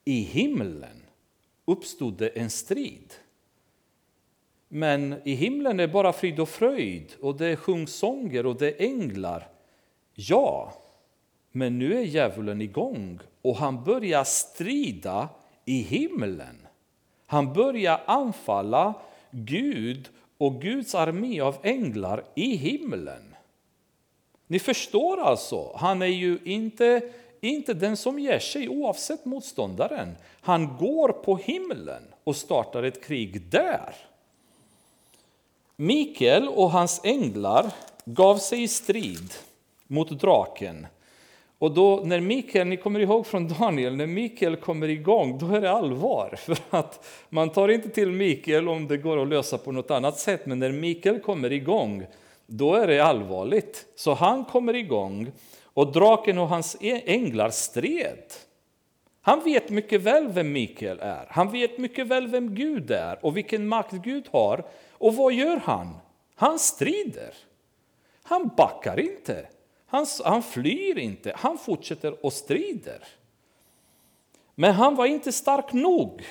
[0.06, 1.04] I himlen
[1.66, 3.14] uppstod det en strid.
[4.68, 8.86] Men i himlen är bara frid och fröjd och det sjungs sånger och det är
[8.86, 9.48] änglar.
[10.14, 10.74] Ja,
[11.52, 15.30] men nu är djävulen igång och han börjar strida
[15.66, 16.68] i himlen.
[17.26, 18.94] Han börjar anfalla
[19.32, 23.36] Gud och Guds armé av änglar i himlen.
[24.48, 27.12] Ni förstår alltså, han är ju inte,
[27.42, 30.16] inte den som ger sig oavsett motståndaren.
[30.42, 33.96] Han går på himlen och startar ett krig där.
[35.80, 37.72] Mikael och hans änglar
[38.06, 39.34] gav sig i strid
[39.88, 40.88] mot draken.
[41.60, 45.62] Och då när Mikael, ni kommer ihåg från Daniel, när Mikael kommer igång, då är
[45.62, 46.36] det allvar.
[46.38, 50.20] För att man tar inte till Mikael om det går att lösa på något annat
[50.20, 52.06] sätt, men när Mikael kommer igång,
[52.46, 53.86] då är det allvarligt.
[53.96, 55.32] Så han kommer igång
[55.64, 58.24] och draken och hans änglar stred.
[59.22, 61.26] Han vet mycket väl vem Mikael är.
[61.30, 64.66] Han vet mycket väl vem Gud är och vilken makt Gud har.
[65.00, 65.98] Och vad gör han?
[66.36, 67.34] Han strider.
[68.24, 69.48] Han backar inte.
[69.86, 71.34] Han, han flyr inte.
[71.36, 73.04] Han fortsätter och strider.
[74.56, 76.26] Men han var inte stark nog.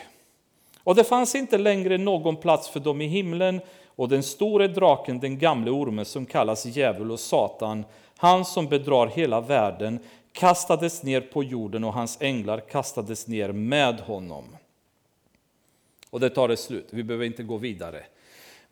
[0.82, 5.20] Och det fanns inte längre någon plats för dem i himlen och den store draken,
[5.20, 7.84] den gamle ormen som kallas djävul och Satan,
[8.16, 9.98] han som bedrar hela världen,
[10.32, 14.44] kastades ner på jorden och hans änglar kastades ner med honom.
[16.10, 18.04] Och det tar det slut, vi behöver inte gå vidare.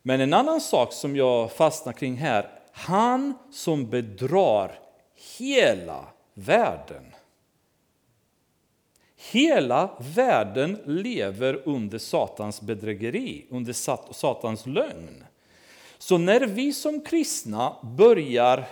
[0.07, 4.79] Men en annan sak som jag fastnar kring här, han som bedrar
[5.39, 7.05] hela världen.
[9.31, 13.73] Hela världen lever under Satans bedrägeri, under
[14.13, 15.25] Satans lögn.
[15.99, 18.65] Så när vi som kristna börjar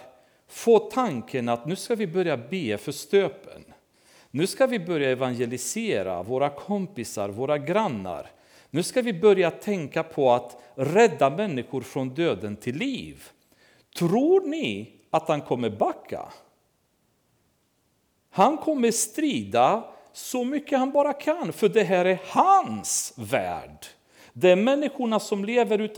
[0.49, 3.65] få tanken att nu ska vi börja be för stöpen,
[4.31, 8.31] nu ska vi börja evangelisera våra kompisar, våra grannar,
[8.75, 13.23] nu ska vi börja tänka på att rädda människor från döden till liv.
[13.97, 16.33] Tror ni att han kommer backa?
[18.31, 23.87] Han kommer strida så mycket han bara kan, för det här är hans värld.
[24.33, 25.91] Det är människorna som lever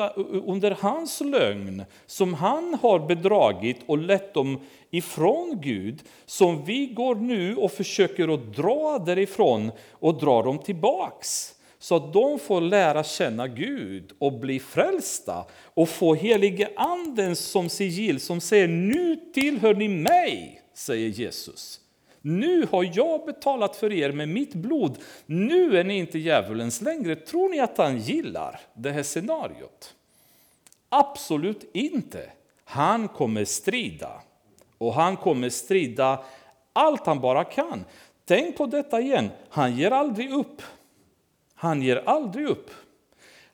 [0.47, 4.61] under hans lögn, som han har bedragit och lett dem
[4.91, 11.54] ifrån Gud, som vi går nu och försöker att dra därifrån och dra dem tillbaks.
[11.85, 17.69] Så att de får lära känna Gud och bli frälsta och få helige anden som
[17.69, 21.81] sigill som säger nu tillhör ni mig, säger Jesus.
[22.21, 24.99] Nu har jag betalat för er med mitt blod.
[25.27, 27.17] Nu är ni inte djävulens längre.
[27.17, 29.95] Tror ni att han gillar det här scenariot?
[30.89, 32.31] Absolut inte.
[32.65, 34.23] Han kommer strida.
[34.79, 36.25] Och han kommer strida
[36.73, 37.85] allt han bara kan.
[38.25, 39.31] Tänk på detta igen.
[39.49, 40.63] Han ger aldrig upp.
[41.65, 42.71] Han ger aldrig upp.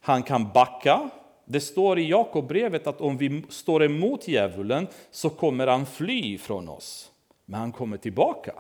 [0.01, 1.11] Han kan backa.
[1.45, 6.69] Det står i Jakobbrevet att om vi står emot djävulen så kommer han fly från
[6.69, 7.11] oss
[7.51, 8.53] men han kommer tillbaka.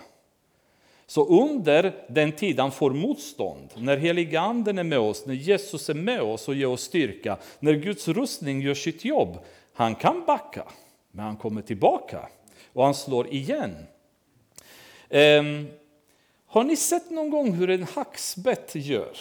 [1.06, 5.94] Så under den tid han får motstånd, när heliganden är med oss, när Jesus är
[5.94, 9.38] med oss och ger oss styrka, när Guds rustning gör sitt jobb,
[9.74, 10.64] han kan backa,
[11.10, 12.28] men han kommer tillbaka
[12.72, 13.76] och han slår igen.
[15.08, 15.68] Um,
[16.46, 19.16] har ni sett någon gång hur en hackspett gör?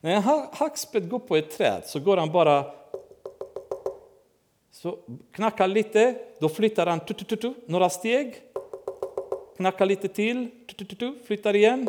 [0.00, 0.22] När en
[0.52, 2.64] hackspett går på ett träd så går han bara
[4.70, 4.98] så
[5.32, 7.00] knackar lite, då flyttar han
[7.66, 8.34] några steg.
[9.56, 10.50] Knackar lite till,
[11.26, 11.88] flyttar igen.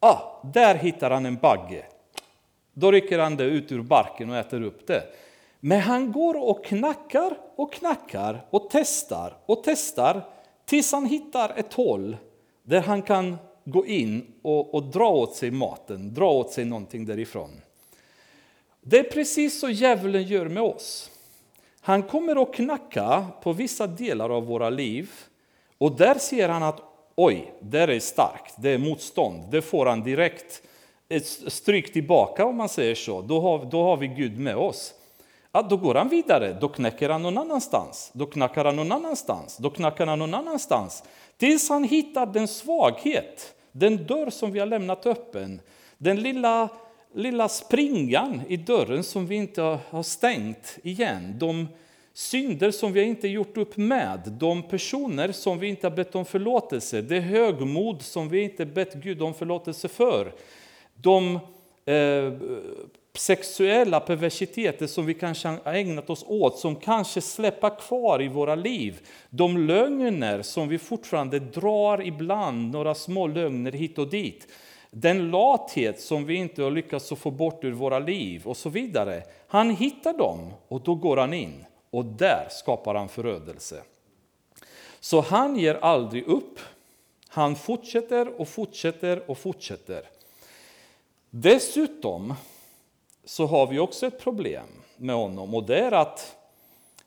[0.00, 0.18] Ah,
[0.54, 1.84] där hittar han en bagge.
[2.72, 5.02] Då rycker han det ut ur barken och äter upp det.
[5.60, 10.22] Men han går och knackar och knackar och testar och testar
[10.64, 12.16] tills han hittar ett hål
[12.62, 13.36] där han kan
[13.70, 17.50] gå in och, och dra åt sig maten, dra åt sig någonting därifrån.
[18.80, 21.10] Det är precis så djävulen gör med oss.
[21.80, 25.10] Han kommer att knacka på vissa delar av våra liv
[25.78, 26.80] och där ser han att
[27.14, 29.42] oj, där är starkt, det är motstånd.
[29.50, 30.62] Det får han direkt
[31.08, 34.94] ett stryk tillbaka om man säger så, då har, då har vi Gud med oss.
[35.52, 39.56] Ja, då går han vidare, då knäcker han någon annanstans, då knackar han någon annanstans,
[39.56, 41.04] då knackar han någon annanstans.
[41.36, 45.60] Tills han hittar den svaghet, den dörr som vi har lämnat öppen,
[45.98, 46.68] den lilla,
[47.14, 51.34] lilla springan i dörren som vi inte har stängt igen.
[51.38, 51.68] De
[52.12, 56.24] synder som vi inte gjort upp med, de personer som vi inte har bett om
[56.24, 60.32] förlåtelse, det högmod som vi inte bett Gud om förlåtelse för.
[60.94, 61.34] De
[61.84, 62.32] eh,
[63.14, 68.54] sexuella perversiteter som vi kanske har ägnat oss åt, som kanske släpper kvar i våra
[68.54, 69.00] liv.
[69.30, 74.46] De lögner som vi fortfarande drar ibland, några små lögner hit och dit.
[74.90, 79.22] Den lathet som vi inte har lyckats få bort ur våra liv och så vidare.
[79.48, 83.82] Han hittar dem och då går han in och där skapar han förödelse.
[85.00, 86.58] Så han ger aldrig upp.
[87.28, 90.02] Han fortsätter och fortsätter och fortsätter.
[91.30, 92.34] Dessutom
[93.24, 96.36] så har vi också ett problem med honom och det är att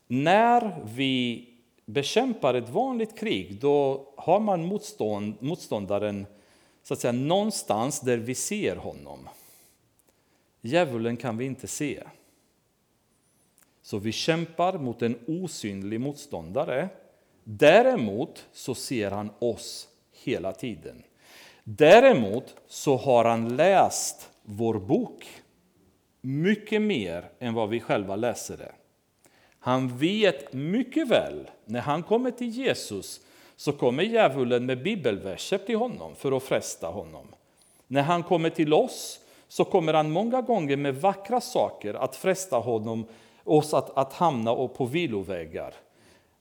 [0.08, 1.48] när vi
[1.86, 6.26] bekämpar ett vanligt krig då har man motstånd, motståndaren
[6.84, 9.30] så att säga, någonstans där vi ser honom.
[10.62, 12.04] Djävulen kan vi inte se.
[13.82, 16.90] Så vi kämpar mot en osynlig motståndare.
[17.44, 19.88] Däremot så ser han oss
[20.24, 21.04] hela tiden.
[21.64, 25.43] Däremot så har han läst vår bok
[26.26, 28.72] mycket mer än vad vi själva läser det.
[29.60, 33.22] Han vet mycket väl, när han kommer till Jesus,
[33.56, 37.28] så kommer djävulen med bibelverser till honom för att fresta honom.
[37.88, 42.58] När han kommer till oss så kommer han många gånger med vackra saker att fresta
[42.58, 43.06] honom,
[43.44, 45.74] oss att, att hamna på vilovägar.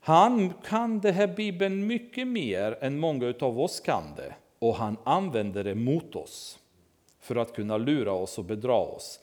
[0.01, 4.97] Han kan det här Bibeln mycket mer än många av oss kan det och han
[5.05, 6.59] använder det mot oss
[7.21, 9.21] för att kunna lura oss och bedra oss.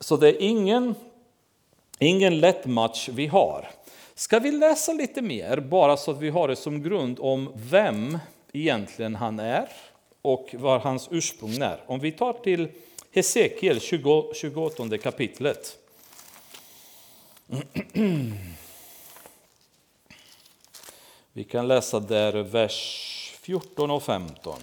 [0.00, 0.94] Så det är ingen,
[1.98, 3.68] ingen lätt match vi har.
[4.14, 8.18] Ska vi läsa lite mer, bara så att vi har det som grund om vem
[8.52, 9.68] egentligen han är
[10.22, 11.80] och var hans ursprung är.
[11.86, 12.68] Om vi tar till
[13.12, 15.78] Hesekiel 20, 28 kapitlet.
[21.32, 24.54] Vi kan läsa där vers 14 och 15.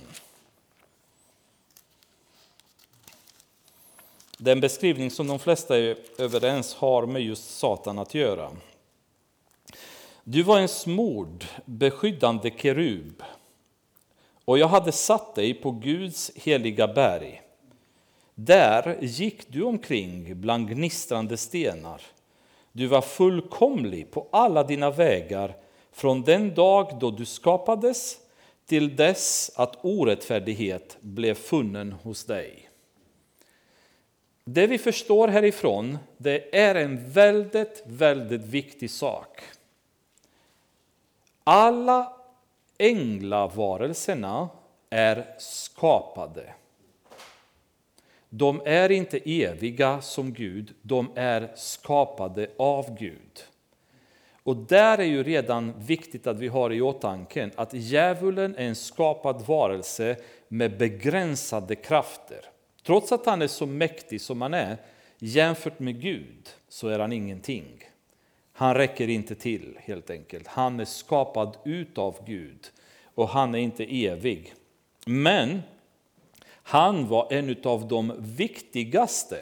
[4.38, 8.52] Den beskrivning som de flesta är överens har med just Satan att göra.
[10.24, 13.24] Du var en smord, beskyddande kerub
[14.46, 17.42] och jag hade satt dig på Guds heliga berg.
[18.36, 22.02] Där gick du omkring bland gnistrande stenar.
[22.72, 25.56] Du var fullkomlig på alla dina vägar
[25.92, 28.18] från den dag då du skapades
[28.66, 32.65] till dess att orättfärdighet blev funnen hos dig.
[34.48, 39.42] Det vi förstår härifrån, det är en väldigt, väldigt viktig sak.
[41.44, 42.14] Alla
[42.78, 44.50] änglavarelserna
[44.90, 46.54] är skapade.
[48.30, 53.44] De är inte eviga som Gud, de är skapade av Gud.
[54.44, 58.76] Och där är ju redan viktigt att vi har i åtanke att djävulen är en
[58.76, 60.16] skapad varelse
[60.48, 62.55] med begränsade krafter.
[62.86, 64.78] Trots att han är så mäktig som han är,
[65.20, 67.84] jämfört med Gud, så är han ingenting.
[68.54, 70.48] Han räcker inte till helt enkelt.
[70.48, 72.60] Han är skapad utav Gud
[73.16, 74.54] och han är inte evig.
[75.06, 75.62] Men
[76.48, 79.38] han var en av de viktigaste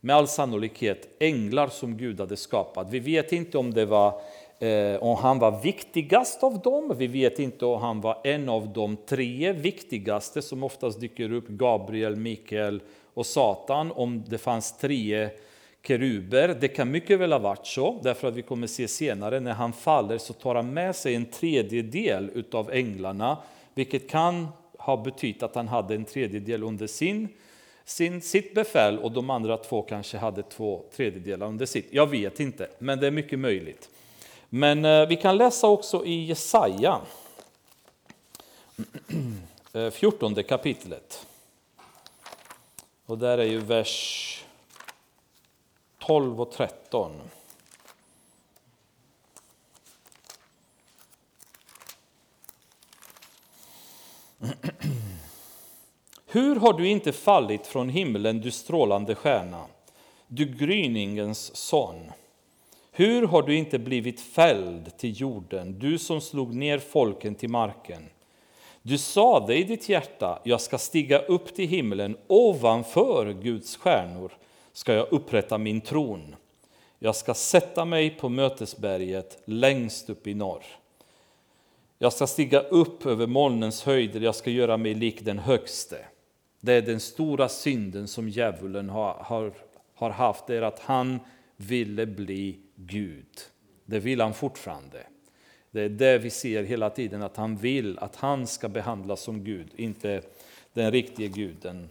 [0.00, 2.90] med all sannolikhet änglar som Gud hade skapat.
[2.90, 4.20] Vi vet inte om, det var,
[4.62, 8.72] Eh, om han var viktigast av dem, vi vet inte om han var en av
[8.72, 12.82] de tre viktigaste som oftast dyker upp, Gabriel, Mikael
[13.14, 15.28] och Satan, om det fanns tre
[15.82, 16.56] keruber.
[16.60, 19.72] Det kan mycket väl ha varit så, därför att vi kommer se senare när han
[19.72, 23.36] faller så tar han med sig en tredjedel av änglarna,
[23.74, 24.48] vilket kan
[24.78, 27.28] ha betytt att han hade en tredjedel under sin
[27.84, 31.86] sin, sitt befäl och de andra två kanske hade två tredjedelar under sitt.
[31.90, 33.88] Jag vet inte, men det är mycket möjligt.
[34.52, 37.00] Men eh, vi kan läsa också i Jesaja,
[39.72, 41.26] eh, 14 kapitlet.
[43.06, 44.44] Och där är ju vers
[45.98, 47.12] 12 och 13.
[56.26, 59.66] Hur har du inte fallit från himlen, du strålande stjärna,
[60.26, 62.12] du gryningens son?
[63.00, 68.02] Hur har du inte blivit fälld till jorden, du som slog ner folken till marken?
[68.82, 74.32] Du sade i ditt hjärta, jag ska stiga upp till himlen, ovanför Guds stjärnor
[74.72, 76.36] ska jag upprätta min tron.
[76.98, 80.64] Jag ska sätta mig på mötesberget längst upp i norr.
[81.98, 85.98] Jag ska stiga upp över molnens höjder, jag ska göra mig lik den högste.
[86.60, 89.52] Det är den stora synden som djävulen har, har,
[89.94, 91.18] har haft, det är att han
[91.56, 93.40] ville bli Gud.
[93.84, 95.06] Det vill han fortfarande.
[95.70, 99.44] Det är det vi ser hela tiden, att han vill att han ska behandlas som
[99.44, 100.22] Gud, inte
[100.72, 101.88] den riktiga guden.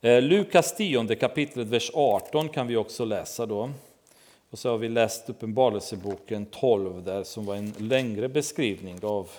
[0.00, 3.70] Eh, Lukas 10 kapitlet, vers 18 kan vi också läsa då.
[4.50, 9.30] Och så har vi läst Uppenbarelseboken 12 där som var en längre beskrivning av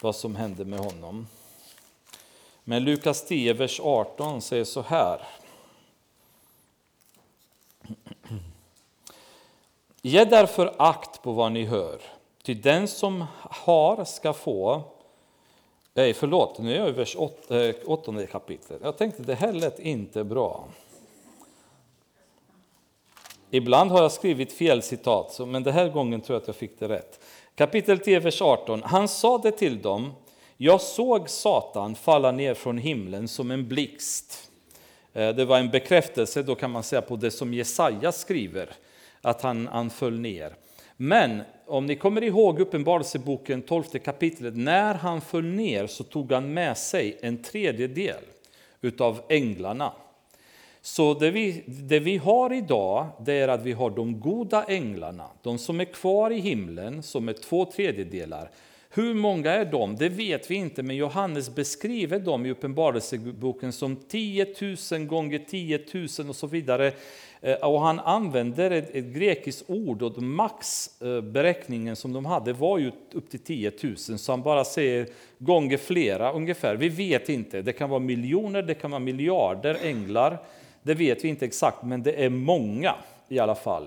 [0.00, 1.26] vad som hände med honom.
[2.64, 5.20] Men Lukas 10, vers 18 säger så här.
[10.02, 12.00] Ge därför akt på vad ni hör,
[12.42, 14.82] ty den som har ska få
[15.94, 18.80] Nej, förlåt, nu är jag i vers 8, 8 eh, kapitlet.
[18.82, 20.68] Jag tänkte det här lät inte bra.
[23.50, 26.78] Ibland har jag skrivit fel citat, men den här gången tror jag att jag fick
[26.78, 27.20] det rätt.
[27.54, 28.82] Kapitel 10, vers 18.
[28.82, 30.12] Han sade till dem,
[30.56, 34.50] jag såg Satan falla ner från himlen som en blixt.
[35.12, 38.76] Eh, det var en bekräftelse då kan man säga på det som Jesaja skriver,
[39.22, 40.54] att han, han föll ner.
[40.96, 46.54] Men om ni kommer ihåg Uppenbarelseboken 12 kapitlet, när han föll ner så tog han
[46.54, 48.22] med sig en tredjedel
[48.80, 49.92] utav änglarna.
[50.82, 55.26] Så det vi, det vi har idag, det är att vi har de goda änglarna,
[55.42, 58.50] de som är kvar i himlen, som är två tredjedelar.
[58.92, 59.96] Hur många är de?
[59.96, 64.46] Det vet vi inte, men Johannes beskriver dem i Uppenbarelseboken som 10
[64.92, 65.80] 000 gånger 10
[66.18, 66.92] 000 och så vidare.
[67.40, 72.78] Eh, och han använder ett, ett grekiskt ord och maxberäkningen eh, som de hade var
[72.78, 75.06] ju upp till 10 000, så han bara säger
[75.38, 76.76] gånger flera ungefär.
[76.76, 80.38] Vi vet inte, det kan vara miljoner, det kan vara miljarder änglar.
[80.82, 82.94] Det vet vi inte exakt, men det är många
[83.28, 83.86] i alla fall.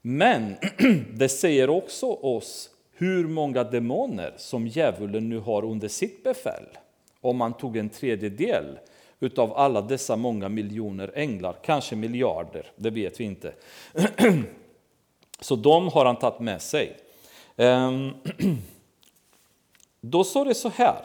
[0.00, 0.54] Men
[1.14, 2.71] det säger också oss
[3.02, 6.64] hur många demoner som djävulen nu har under sitt befäl.
[7.20, 8.78] Om man tog en tredjedel
[9.20, 13.52] utav alla dessa många miljoner änglar, kanske miljarder, det vet vi inte.
[15.40, 16.96] Så de har han tagit med sig.
[17.56, 18.10] Ehm,
[20.00, 21.04] då står det så här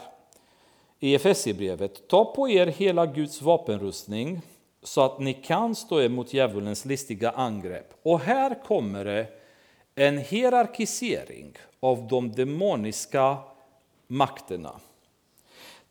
[0.99, 2.07] i Efesierbrevet.
[2.07, 4.41] Ta på er hela Guds vapenrustning
[4.83, 7.93] så att ni kan stå emot djävulens listiga angrepp.
[8.03, 9.36] Och här kommer det
[9.99, 13.37] en hierarkisering av de demoniska
[14.07, 14.79] makterna.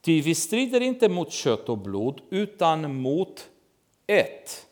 [0.00, 3.48] Ty vi strider inte mot kött och blod, utan mot
[4.06, 4.66] ett,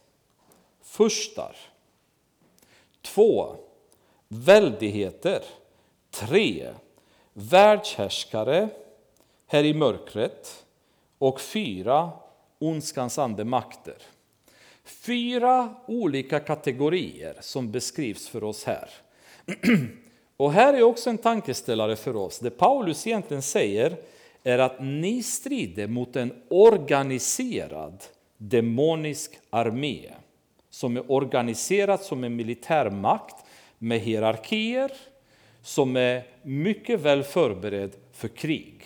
[0.82, 1.57] Förstar.
[3.03, 3.57] Två,
[4.28, 5.43] Väldigheter.
[6.11, 6.74] Tre,
[7.32, 8.68] Världshärskare
[9.47, 10.64] här i mörkret.
[11.18, 12.11] Och fyra,
[12.59, 13.97] Ondskans andemakter.
[14.85, 18.91] Fyra olika kategorier som beskrivs för oss här.
[20.36, 22.38] Och här är också en tankeställare för oss.
[22.38, 23.97] Det Paulus egentligen säger
[24.42, 28.05] är att ni strider mot en organiserad
[28.36, 30.11] demonisk armé
[30.70, 33.45] som är organiserad som en militärmakt
[33.78, 34.92] med hierarkier
[35.62, 38.82] som är mycket väl förberedd för krig.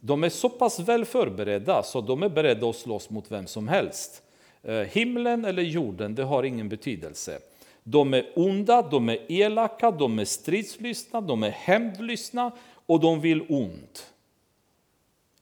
[0.00, 3.68] De är så pass väl förberedda så de är beredda att slåss mot vem som
[3.68, 4.22] helst.
[4.62, 7.40] Eh, himlen eller jorden, det har ingen betydelse.
[7.86, 12.52] De är onda, de är elaka, de är stridslystna, de är hämndlystna
[12.86, 14.12] och de vill ont.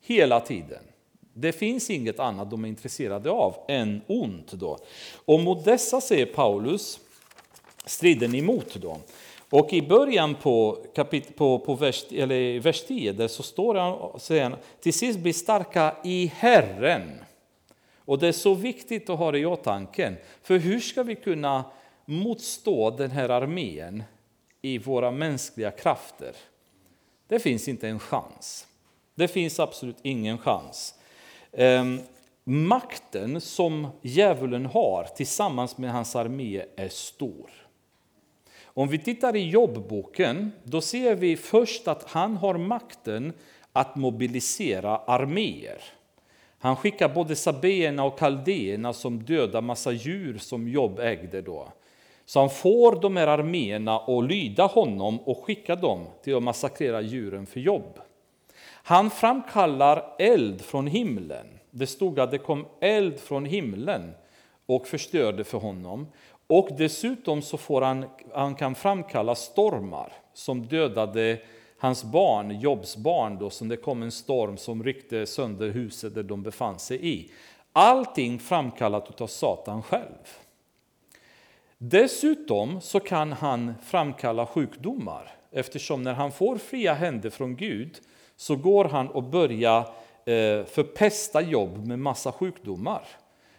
[0.01, 0.82] Hela tiden.
[1.34, 4.53] Det finns inget annat de är intresserade av än ont.
[4.53, 4.78] Då.
[5.24, 7.01] Och mot dessa säger Paulus,
[7.84, 8.99] strider ni mot dem.
[9.51, 14.20] Och i början på, kapit på, på vers, eller vers 10 där så står han,
[14.20, 17.11] säger han, till sist bli starka i Herren.
[18.05, 21.64] Och det är så viktigt att ha det i åtanke, för hur ska vi kunna
[22.05, 24.03] motstå den här armén
[24.62, 26.36] i våra mänskliga krafter?
[27.28, 28.66] Det finns inte en chans.
[29.14, 30.94] Det finns absolut ingen chans.
[31.53, 32.00] Ehm,
[32.44, 37.50] makten som djävulen har tillsammans med hans armé är stor.
[38.64, 43.32] Om vi tittar i jobbboken, då ser vi först att han har makten
[43.72, 45.82] att mobilisera arméer.
[46.59, 51.72] Han skickar både sabéerna och kaldéerna som dödar massa djur som Jobb ägde då.
[52.25, 57.01] Så han får de här arméerna att lyda honom och skicka dem till att massakrera
[57.01, 57.99] djuren för jobb.
[58.85, 61.47] Han framkallar eld från himlen.
[61.70, 64.14] Det stod att det kom eld från himlen
[64.66, 66.07] och förstörde för honom.
[66.47, 71.39] Och dessutom så får han, han kan framkalla stormar som dödade
[71.79, 76.23] hans barn, Jobs barn, då, som det kom en storm som ryckte sönder huset där
[76.23, 77.31] de befann sig i.
[77.73, 80.41] Allting framkallat av Satan själv.
[81.85, 88.01] Dessutom så kan han framkalla sjukdomar eftersom när han får fria händer från Gud
[88.37, 93.03] så går han och börjar eh, förpesta jobb med massa sjukdomar.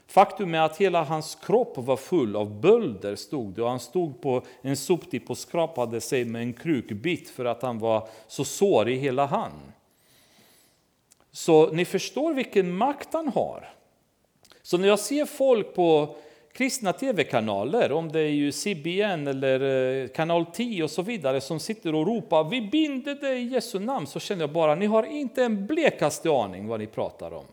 [0.07, 4.21] Faktum är att hela hans kropp var full av bölder, stod det, och han stod
[4.21, 8.95] på en soptipp och skrapade sig med en krukbit för att han var så sårig
[8.95, 9.61] i hela hand.
[11.31, 13.69] Så ni förstår vilken makt han har.
[14.61, 16.15] Så när jag ser folk på
[16.53, 19.61] kristna tv-kanaler, om det är ju CBN eller
[20.03, 23.79] eh, kanal 10 och så vidare, som sitter och ropar vi binder dig i Jesu
[23.79, 27.45] namn, så känner jag bara, ni har inte en blekaste aning vad ni pratar om.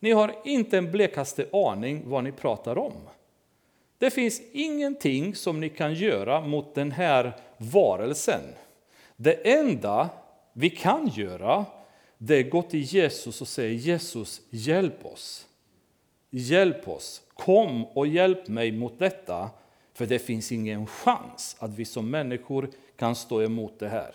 [0.00, 2.92] Ni har inte en blekaste aning vad ni pratar om.
[3.98, 8.40] Det finns ingenting som ni kan göra mot den här varelsen.
[9.16, 10.08] Det enda
[10.52, 11.64] vi kan göra,
[12.18, 15.46] det är att gå till Jesus och säga Jesus, hjälp oss.
[16.36, 19.50] Hjälp oss, kom och hjälp mig mot detta,
[19.92, 24.14] för det finns ingen chans att vi som människor kan stå emot det här.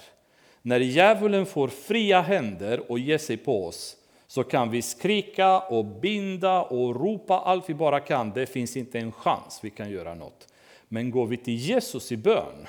[0.61, 3.97] När djävulen får fria händer och ger sig på oss,
[4.27, 8.31] så kan vi skrika och binda och ropa allt vi bara kan.
[8.31, 10.53] Det finns inte en chans vi kan göra något.
[10.87, 12.67] Men går vi till Jesus i bön,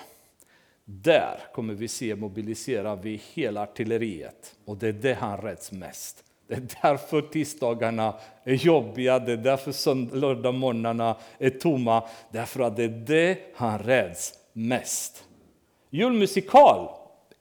[0.85, 4.57] där kommer vi se mobilisera vi hela artilleriet.
[4.65, 6.25] Och det är det han räds mest.
[6.51, 12.05] Det är därför tisdagarna är jobbiga, det är därför lördagmorgnarna är tomma.
[12.33, 15.25] Därför att det är det han räds mest.
[15.91, 16.89] Julmusikal,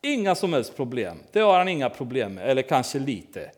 [0.02, 1.18] inga som helst problem.
[1.32, 3.52] Det har han inga problem med, eller kanske lite.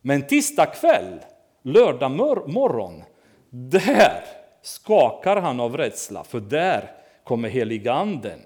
[0.00, 1.18] Men tisdag kväll,
[1.62, 3.02] lördag morgon,
[3.50, 4.24] där
[4.62, 6.90] skakar han av rädsla, för där
[7.24, 8.40] kommer heliganden.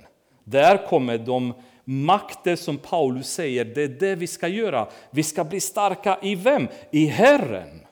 [0.44, 1.54] Där kommer de
[1.84, 4.88] makter som Paulus säger, det är det vi ska göra.
[5.10, 6.68] Vi ska bli starka i vem?
[6.90, 7.86] I Herren.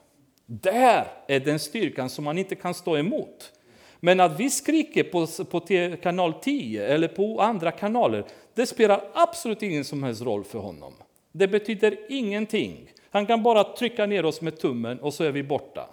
[0.46, 3.52] Där är den styrkan som man inte kan stå emot.
[4.00, 5.60] Men att vi skriker på, på
[6.02, 8.24] kanal 10 eller på andra kanaler,
[8.54, 10.94] det spelar absolut ingen som helst roll för honom.
[11.32, 12.90] Det betyder ingenting.
[13.10, 15.88] Han kan bara trycka ner oss med tummen och så är vi borta.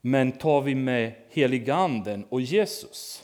[0.00, 3.22] Men tar vi med heliganden och Jesus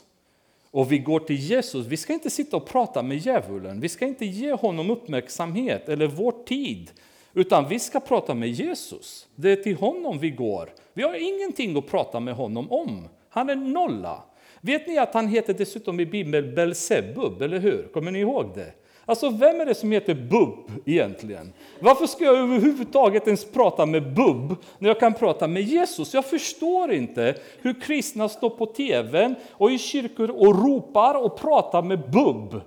[0.75, 4.05] och vi går till Jesus, vi ska inte sitta och prata med djävulen, vi ska
[4.05, 6.91] inte ge honom uppmärksamhet eller vår tid,
[7.33, 9.27] utan vi ska prata med Jesus.
[9.35, 10.69] Det är till honom vi går.
[10.93, 13.07] Vi har ingenting att prata med honom om.
[13.29, 14.23] Han är nolla.
[14.61, 17.89] Vet ni att han heter dessutom i Bibeln Belzebub, eller hur?
[17.93, 18.73] Kommer ni ihåg det?
[19.05, 21.53] Alltså vem är det som heter Bub egentligen?
[21.79, 26.13] Varför ska jag överhuvudtaget ens prata med Bub när jag kan prata med Jesus?
[26.13, 31.81] Jag förstår inte hur kristna står på tv och i kyrkor och ropar och pratar
[31.81, 32.61] med Bub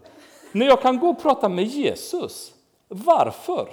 [0.53, 2.53] när jag kan gå och prata med Jesus.
[2.89, 3.69] Varför?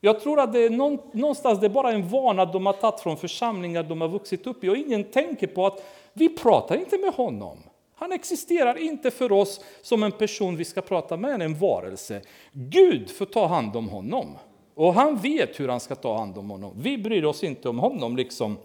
[0.00, 0.70] Jag tror att det är
[1.16, 4.64] någonstans det är bara en vana de har tagit från församlingar de har vuxit upp
[4.64, 7.58] i och ingen tänker på att vi pratar inte med honom.
[7.98, 12.22] Han existerar inte för oss som en person vi ska prata med, en varelse.
[12.52, 14.38] Gud får ta hand om honom.
[14.74, 16.74] Och han vet hur han ska ta hand om honom.
[16.76, 18.58] Vi bryr oss inte om honom, liksom,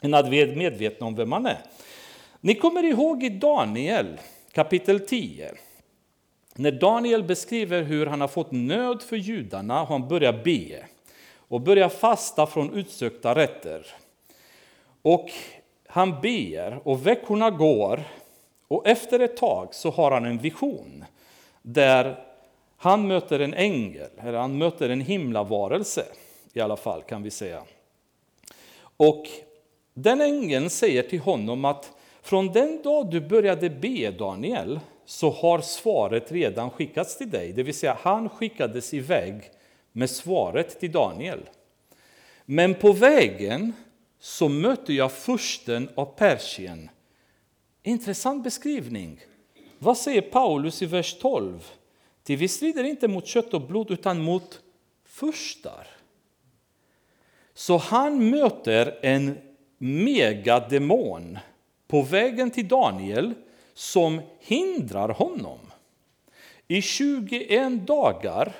[0.00, 1.58] än vi är medvetna om vem han är.
[2.40, 4.20] Ni kommer ihåg i Daniel
[4.52, 5.54] kapitel 10.
[6.54, 10.84] När Daniel beskriver hur han har fått nöd för judarna och han börjar be
[11.36, 13.86] och börjar fasta från utsökta rätter.
[15.02, 15.30] Och
[15.86, 18.04] han ber och veckorna går
[18.68, 21.04] och efter ett tag så har han en vision
[21.62, 22.24] där
[22.76, 26.04] han möter en ängel, eller han möter en himlavarelse
[26.52, 27.62] i alla fall kan vi säga.
[28.96, 29.26] Och
[29.94, 31.92] den ängeln säger till honom att
[32.22, 37.52] från den dag du började be Daniel så har svaret redan skickats till dig.
[37.52, 39.50] Det vill säga han skickades iväg
[39.92, 41.40] med svaret till Daniel.
[42.44, 43.72] Men på vägen
[44.20, 46.90] så mötte jag fursten av Persien
[47.88, 49.20] Intressant beskrivning.
[49.78, 51.70] Vad säger Paulus i vers 12?
[52.22, 54.60] Till vi strider inte mot kött och blod utan mot
[55.04, 55.86] furstar.
[57.54, 59.38] Så han möter en
[59.78, 61.38] megademon
[61.86, 63.34] på vägen till Daniel
[63.74, 65.58] som hindrar honom.
[66.66, 68.52] I 21 dagar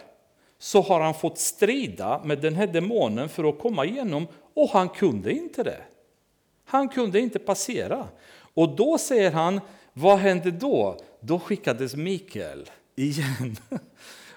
[0.58, 4.88] så har han fått strida med den här demonen för att komma igenom och han
[4.88, 5.80] kunde inte det.
[6.64, 8.08] Han kunde inte passera.
[8.58, 9.60] Och då säger han,
[9.92, 10.96] vad hände då?
[11.20, 13.56] Då skickades Mikael igen.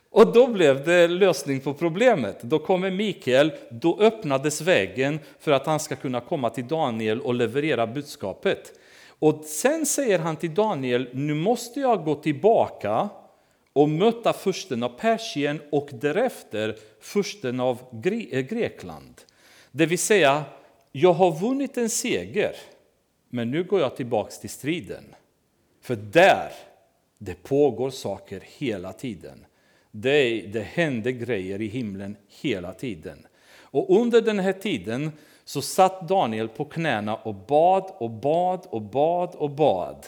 [0.10, 2.42] Och då blev det lösning på problemet.
[2.42, 7.34] Då kommer Mikael, då öppnades vägen för att han ska kunna komma till Daniel och
[7.34, 8.80] leverera budskapet.
[9.20, 13.10] Och sen säger han till Daniel, nu måste jag gå tillbaka
[13.74, 19.22] och möta fursten av Persien och därefter fursten av Gre Grekland.
[19.72, 20.44] Det vill säga,
[20.92, 22.56] jag har vunnit en seger,
[23.32, 25.04] men nu går jag tillbaks till striden.
[25.82, 26.52] För där,
[27.18, 29.46] det pågår saker hela tiden.
[29.92, 33.28] Det, det händer grejer i himlen hela tiden.
[33.54, 35.12] Och under den här tiden
[35.46, 40.06] så satt Daniel på knäna och bad och bad och bad och bad.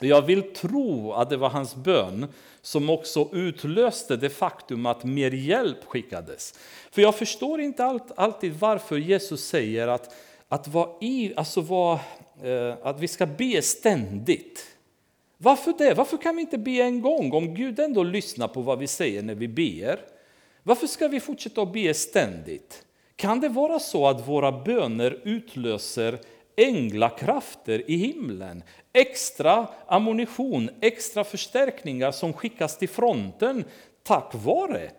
[0.00, 2.26] Jag vill tro att det var hans bön
[2.62, 6.54] som också utlöste det faktum att mer hjälp skickades.
[6.90, 10.14] För jag förstår inte alltid varför Jesus säger att,
[10.48, 12.00] att, vara i, alltså vara,
[12.42, 14.66] Eh, att vi ska be ständigt.
[15.38, 15.94] Varför det?
[15.94, 19.22] Varför kan vi inte be en gång om Gud ändå lyssnar på vad vi säger
[19.22, 20.00] när vi ber?
[20.62, 22.84] Varför ska vi fortsätta att be ständigt?
[23.16, 26.18] Kan det vara så att våra böner utlöser
[26.56, 28.62] änglakrafter i himlen?
[28.92, 33.64] Extra ammunition, extra förstärkningar som skickas till fronten
[34.02, 34.90] tack vare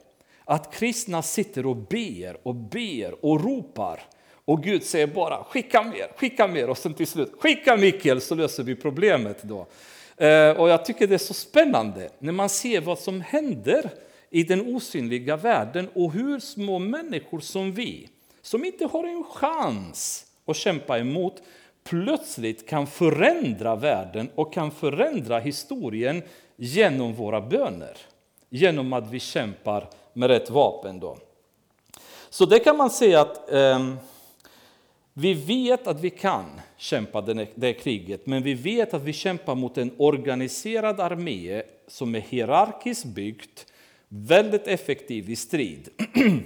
[0.45, 4.01] att kristna sitter och ber och ber och ropar.
[4.50, 8.36] Och Gud säger bara skicka mer, skicka mer och sen till slut skicka Mikael så
[8.36, 9.43] löser vi problemet.
[9.43, 9.68] då.
[10.18, 13.89] Eh, och jag tycker det är så spännande när man ser vad som händer
[14.30, 18.10] i den osynliga världen och hur små människor som vi,
[18.41, 21.41] som inte har en chans att kämpa emot,
[21.84, 26.24] plötsligt kan förändra världen och kan förändra historien
[26.56, 27.97] genom våra böner.
[28.50, 31.00] Genom att vi kämpar med rätt vapen.
[31.00, 31.18] Då.
[32.30, 33.80] Så det kan man säga att eh,
[35.20, 36.45] vi vet att vi kan
[36.78, 37.22] kämpa
[37.55, 43.05] det, kriget, men vi vet att vi kämpar mot en organiserad armé som är hierarkiskt
[43.05, 43.65] byggt,
[44.07, 45.89] väldigt effektiv i strid.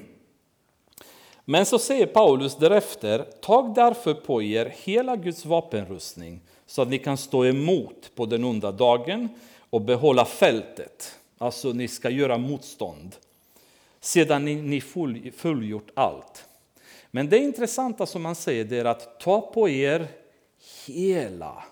[1.45, 6.97] Men så säger Paulus därefter, tag därför på er hela Guds vapenrustning så att ni
[6.97, 9.30] kan stå emot på den onda dagen
[9.69, 11.19] och behålla fältet.
[11.38, 13.15] Alltså ni ska göra motstånd
[13.99, 16.45] sedan ni, ni full, fullgjort allt.
[17.16, 20.07] Men det intressanta som han säger det är att ta på er
[20.86, 21.64] hela,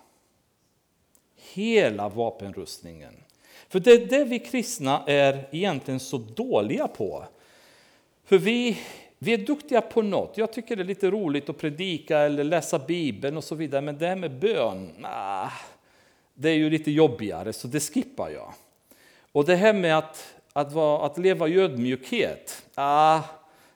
[1.54, 3.14] hela vapenrustningen.
[3.68, 7.24] För det är det vi kristna är egentligen så dåliga på.
[8.24, 8.78] För vi,
[9.18, 10.36] vi är duktiga på något.
[10.36, 13.80] Jag tycker det är lite roligt att predika eller läsa Bibeln och så vidare.
[13.80, 15.52] Men det här med bön, nah,
[16.34, 18.52] det är ju lite jobbigare så det skippar jag.
[19.32, 23.20] Och det här med att, att, vara, att leva i ödmjukhet, ah,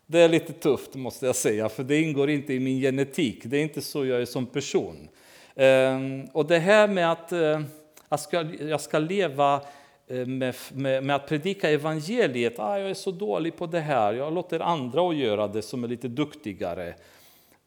[0.06, 3.40] det är lite tufft måste jag säga, för det ingår inte i min genetik.
[3.44, 5.08] Det är inte så jag är som person.
[5.56, 7.60] Ehm, och det här med att eh,
[8.08, 9.60] jag ska, jag ska leva
[10.06, 12.58] eh, med, med, med, att predika evangeliet.
[12.58, 15.84] Ah, jag är så dålig på det här, jag låter andra att göra det som
[15.84, 16.94] är lite duktigare.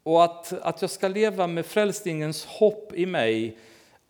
[0.03, 3.57] Och att, att jag ska leva med frälsningens hopp i mig.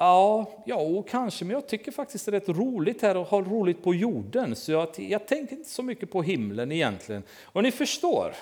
[0.02, 3.84] Ja, ja, kanske, men jag tycker faktiskt det är rätt roligt här att ha roligt
[3.84, 4.56] på jorden.
[4.56, 7.24] Så jag, jag tänker inte så mycket på himlen egentligen.
[7.44, 8.36] Och ni förstår.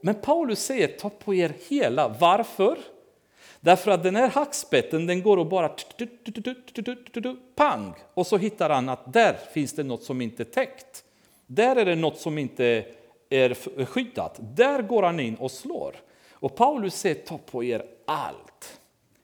[0.00, 2.08] Men Paulus säger ta på er hela.
[2.20, 2.78] Varför?
[3.60, 5.70] Därför att den här hackspetten den går och bara
[7.54, 11.04] pang och så hittar han att där finns det något som inte är täckt.
[11.46, 12.84] Där är det något som inte
[13.28, 14.36] är skyddat.
[14.40, 15.96] Där går han in och slår.
[16.32, 18.47] Och Paulus säger ta på er allt.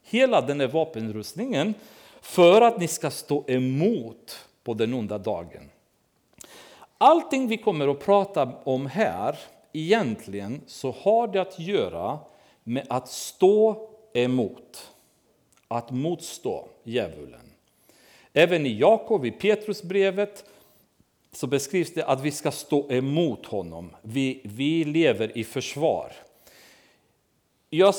[0.04, 1.74] Hela den här vapenrustningen
[2.20, 5.70] för att ni ska stå emot på den onda dagen.
[6.98, 9.38] Allting vi kommer att prata om här
[9.72, 12.18] egentligen så har det att göra
[12.64, 14.90] med att stå emot,
[15.68, 17.50] att motstå djävulen.
[18.32, 20.44] Även i Jakob, i Petrusbrevet,
[21.32, 23.90] så beskrivs det att vi ska stå emot honom.
[24.02, 26.12] Vi, vi lever i försvar.
[27.76, 27.94] Jag,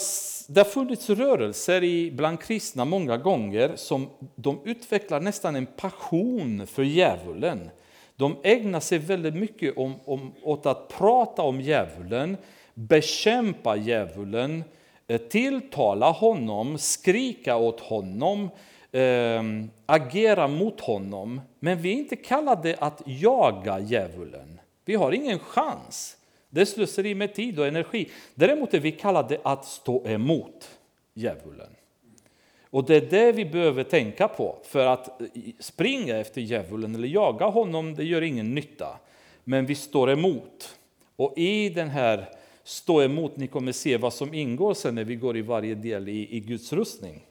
[0.48, 6.68] det har funnits rörelser i, bland kristna många gånger som de utvecklar nästan en passion
[6.68, 7.70] för djävulen.
[8.16, 12.38] De ägnar sig väldigt mycket om, om, åt att prata om djävulen,
[12.74, 14.64] bekämpa djävulen,
[15.08, 18.50] eh, tilltala honom, skrika åt honom,
[18.92, 19.44] eh,
[19.86, 21.42] agera mot honom.
[21.60, 24.60] Men vi är inte kallade att jaga djävulen.
[24.86, 26.18] Vi har ingen chans.
[26.56, 28.10] Det är slöseri med tid och energi.
[28.36, 30.70] Däremot är vi kallade att stå emot
[31.14, 31.70] djävulen.
[32.70, 34.58] Och det är det vi behöver tänka på.
[34.64, 35.22] För att
[35.60, 39.00] springa efter djävulen eller jaga honom, det gör ingen nytta.
[39.44, 40.78] Men vi står emot.
[41.16, 42.30] Och i den här
[42.64, 43.38] stå emot.
[43.38, 46.40] Ni kommer se vad som ingår sen när vi går i varje del i, i
[46.40, 47.22] Guds rustning.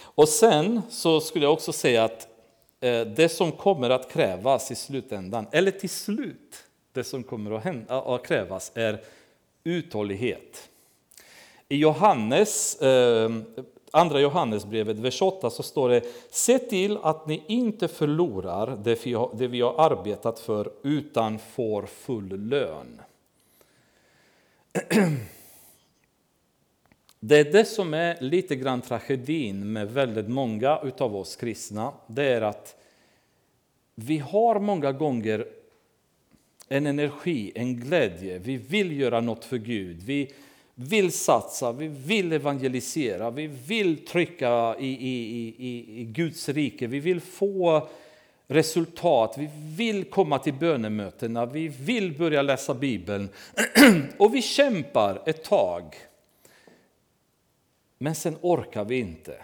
[0.00, 2.28] Och sen så skulle jag också säga att
[2.80, 7.64] eh, det som kommer att krävas i slutändan, eller till slut, det som kommer att,
[7.64, 9.00] hända, att krävas är
[9.64, 10.68] uthållighet.
[11.68, 13.30] I Johannes, eh,
[13.90, 19.12] andra Johannesbrevet, vers 8, så står det Se till att ni inte förlorar det vi
[19.12, 23.00] har, det vi har arbetat för utan får full lön.
[27.22, 31.92] Det är det som är lite grann tragedin med väldigt många av oss kristna.
[32.06, 32.76] Det är att
[33.94, 35.46] vi har många gånger
[36.72, 38.38] en energi, en glädje.
[38.38, 40.02] Vi vill göra något för Gud.
[40.02, 40.32] Vi
[40.74, 46.86] vill satsa, vi vill evangelisera, vi vill trycka i, i, i, i Guds rike.
[46.86, 47.88] Vi vill få
[48.46, 53.28] resultat, vi vill komma till bönemötena, vi vill börja läsa Bibeln.
[54.18, 55.96] Och vi kämpar ett tag.
[57.98, 59.36] Men sen orkar vi inte.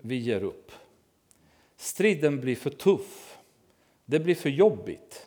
[0.00, 0.72] Vi ger upp.
[1.76, 3.36] Striden blir för tuff.
[4.04, 5.26] Det blir för jobbigt.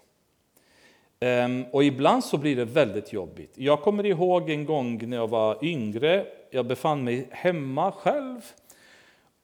[1.19, 3.51] Ehm, och ibland så blir det väldigt jobbigt.
[3.55, 6.25] Jag kommer ihåg en gång när jag var yngre.
[6.51, 8.41] Jag befann mig hemma själv.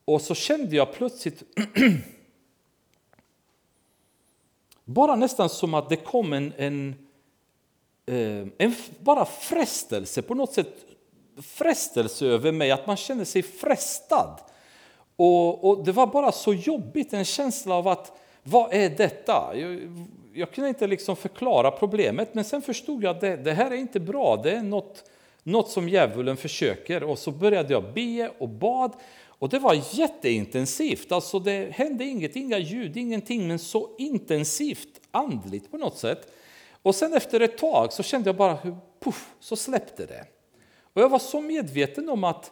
[0.05, 1.43] Och så kände jag plötsligt
[4.85, 6.95] bara nästan som att det kom en, en,
[8.05, 10.85] ehm, en bara frestelse på något sätt
[11.41, 14.39] frestelse över mig, att man kände sig frestad.
[15.15, 19.53] Och, och, Det var bara så jobbigt, en känsla av att vad är detta?
[20.35, 23.75] Jag, kunde inte liksom förklara problemet, men sen förstod jag att det, det här är
[23.75, 24.41] inte bra.
[24.43, 25.03] Det är något,
[25.43, 27.03] något som djävulen försöker.
[27.03, 28.93] Och så började jag be och bad.
[29.25, 31.11] Och det var jätteintensivt.
[31.11, 36.33] Alltså det hände inget, inga ljud, ingenting, men så intensivt andligt på något sätt.
[36.81, 40.25] Och sen efter ett tag så kände jag bara hur puff, så släppte det.
[40.93, 42.51] Och jag var så medveten om att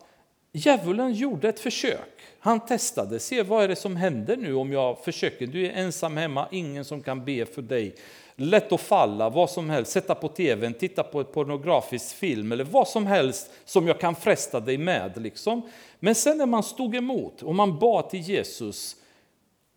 [0.52, 2.22] djävulen gjorde ett försök.
[2.40, 5.48] Han testade, se vad är det som händer nu om jag försöker.
[5.48, 7.96] Du är ensam hemma, ingen som kan be för dig.
[8.36, 12.64] Lätt att falla, vad som helst, sätta på tvn, titta på ett pornografisk film eller
[12.64, 15.22] vad som helst som jag kan fresta dig med.
[15.22, 15.62] Liksom.
[16.00, 18.96] Men sen när man stod emot och man bad till Jesus,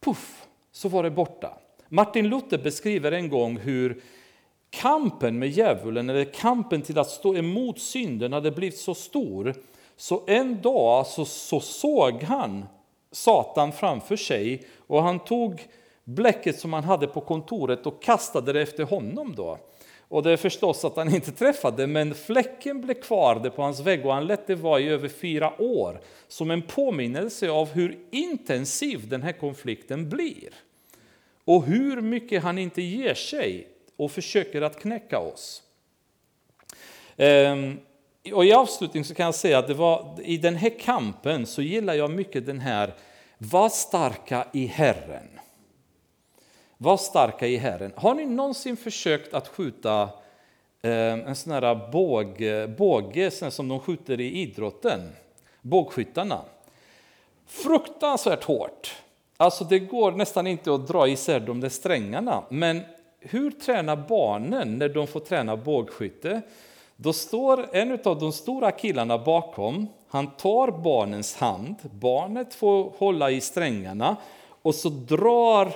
[0.05, 1.59] puff, så var det borta.
[1.89, 4.03] Martin Luther beskriver en gång hur
[4.71, 9.55] kampen med djävulen, eller kampen till att stå emot synden, hade blivit så stor
[9.97, 12.67] så en dag så, så såg han
[13.13, 15.69] Satan framför sig och han tog
[16.05, 19.35] bläcket som han hade på kontoret och kastade det efter honom.
[19.35, 19.59] då.
[20.09, 23.81] Och det är förstås att han inte träffade, men fläcken blev kvar där på hans
[23.81, 27.99] vägg och han lät det vara i över fyra år som en påminnelse av hur
[28.11, 30.49] intensiv den här konflikten blir.
[31.45, 35.63] Och hur mycket han inte ger sig och försöker att knäcka oss.
[37.17, 37.79] Ehm,
[38.33, 41.63] och I avslutning så kan jag säga att det var, i den här kampen så
[41.63, 42.95] gillar jag mycket den här
[43.39, 45.29] var starka i Herren.
[46.77, 47.93] Var starka i Herren.
[47.97, 50.03] Har ni någonsin försökt att skjuta
[50.83, 55.01] eh, en sån här båge, båge som de skjuter i idrotten?
[55.63, 56.41] Bågskyttarna.
[57.47, 58.95] Fruktansvärt hårt.
[59.37, 62.45] Alltså det går nästan inte att dra isär de där strängarna.
[62.49, 62.81] Men
[63.21, 66.43] hur tränar barnen när de får träna bågskytte?
[66.97, 73.31] Då står en av de stora killarna bakom, han tar barnens hand, barnet får hålla
[73.31, 74.17] i strängarna
[74.63, 75.73] och så drar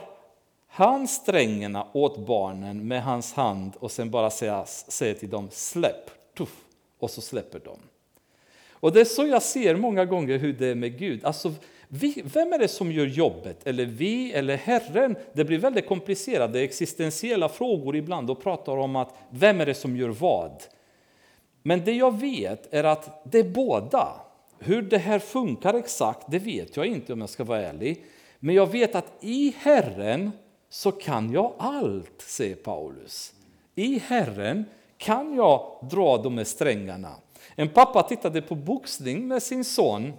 [0.68, 6.34] han strängarna åt barnen med hans hand och sen bara säger, säger till dem släpp,
[6.36, 6.56] tuff,
[6.98, 7.78] och så släpper de.
[8.80, 11.24] Och det är så jag ser många gånger hur det är med Gud.
[11.24, 11.52] Alltså,
[11.88, 13.66] vi, vem är det som gör jobbet?
[13.66, 15.16] Eller vi eller Herren?
[15.32, 19.96] Det blir väldigt komplicerade existentiella frågor ibland och pratar om att vem är det som
[19.96, 20.62] gör vad?
[21.68, 24.08] Men det jag vet är att det är båda.
[24.58, 28.04] Hur det här funkar exakt, det vet jag inte om jag ska vara ärlig.
[28.38, 30.30] Men jag vet att i Herren
[30.68, 33.32] så kan jag allt, säger Paulus.
[33.74, 34.64] I Herren
[34.98, 37.14] kan jag dra de här strängarna.
[37.54, 40.12] En pappa tittade på boxning med sin son.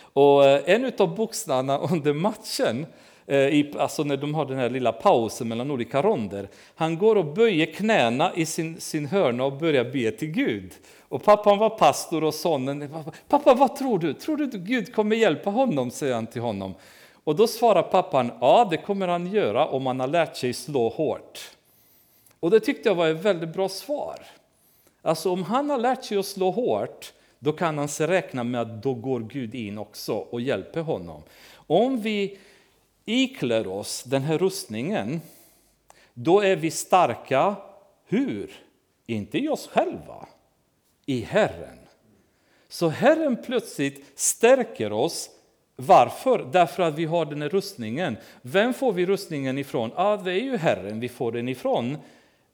[0.00, 2.86] Och eh, en av boxarna under matchen
[3.30, 6.48] Eh, i, alltså när de har den här lilla pausen mellan olika ronder.
[6.74, 10.72] Han går och böjer knäna i sin, sin hörna och börjar be till Gud.
[11.08, 12.94] Och pappan var pastor och sonen,
[13.28, 14.14] pappa vad tror du?
[14.14, 15.90] Tror du att Gud kommer hjälpa honom?
[15.90, 16.74] säger han till honom.
[17.24, 20.88] Och då svarar pappan, ja det kommer han göra om han har lärt sig slå
[20.88, 21.50] hårt.
[22.40, 24.16] Och det tyckte jag var ett väldigt bra svar.
[25.02, 28.60] Alltså om han har lärt sig att slå hårt, då kan han se räkna med
[28.60, 31.22] att då går Gud in också och hjälper honom.
[31.66, 32.38] Om vi
[33.08, 35.20] iklär oss den här rustningen,
[36.14, 37.56] då är vi starka.
[38.06, 38.50] Hur?
[39.06, 40.26] Inte i oss själva,
[41.06, 41.78] i Herren.
[42.68, 45.30] Så Herren plötsligt stärker oss.
[45.76, 46.48] Varför?
[46.52, 48.16] Därför att vi har den här rustningen.
[48.42, 49.90] Vem får vi rustningen ifrån?
[49.96, 51.96] Ja, det är ju Herren vi får den ifrån.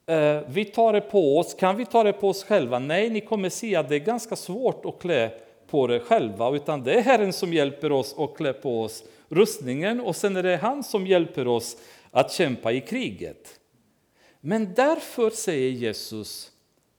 [0.06, 1.54] Eh, vi tar det på oss.
[1.54, 2.78] Kan vi ta det på oss själva?
[2.78, 5.30] Nej, ni kommer se att det är ganska svårt att klä
[5.66, 10.00] på det själva, utan det är Herren som hjälper oss och klär på oss rustningen
[10.00, 11.76] och sen är det han som hjälper oss
[12.10, 13.60] att kämpa i kriget.
[14.40, 16.52] Men därför säger Jesus,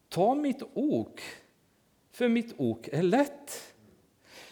[0.09, 1.21] ta mitt ok,
[2.11, 3.73] för mitt ok är lätt.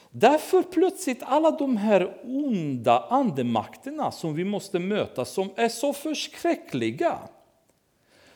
[0.09, 7.19] Därför plötsligt alla de här onda andemakterna som vi måste möta, som är så förskräckliga,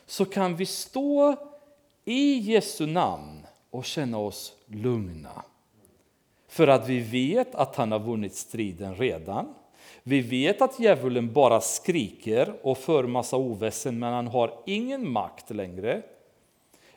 [0.05, 1.35] så kan vi stå
[2.05, 5.43] i Jesu namn och känna oss lugna.
[6.58, 9.53] För att vi vet att han har vunnit striden redan.
[10.03, 15.49] Vi vet att djävulen bara skriker och för massa oväsen, men han har ingen makt
[15.49, 16.01] längre.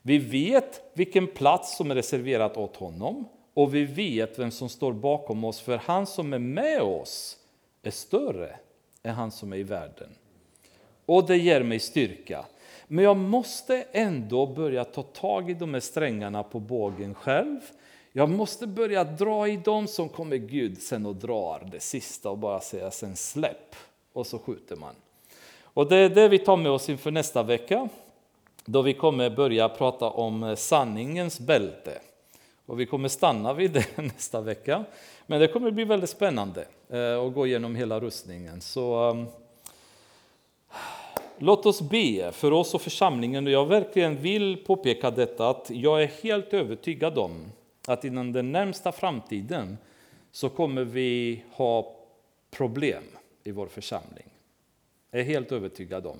[0.03, 4.93] Vi vet vilken plats som är reserverad åt honom och vi vet vem som står
[4.93, 7.37] bakom oss, för han som är med oss
[7.83, 8.57] är större
[9.03, 10.11] än han som är i världen.
[11.07, 12.45] Och det ger mig styrka.
[12.87, 17.61] Men jag måste ändå börja ta tag i de här strängarna på bågen själv.
[18.13, 22.39] Jag måste börja dra i dem som kommer Gud sen och drar det sista och
[22.39, 23.77] bara säga sen släpp.
[24.13, 24.95] Och så skjuter man.
[25.63, 27.89] Och det är det vi tar med oss inför nästa vecka.
[28.65, 31.99] Då vi kommer börja prata om eh, sanningens bälte.
[32.67, 34.85] Och vi kommer stanna vid det nästa vecka.
[35.27, 38.61] Men det kommer bli väldigt spännande eh, att gå igenom hela rustningen.
[38.61, 39.27] Så ehm,
[41.43, 43.47] Låt oss be för oss och församlingen.
[43.47, 47.53] Jag verkligen vill påpeka detta att jag är helt övertygad om
[47.87, 49.79] att inom den närmsta framtiden
[50.31, 51.97] så kommer vi ha
[52.51, 53.05] problem
[53.45, 54.27] i vår församling.
[55.11, 56.19] Jag är helt övertygad om.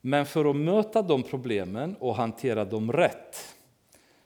[0.00, 3.54] Men för att möta de problemen och hantera dem rätt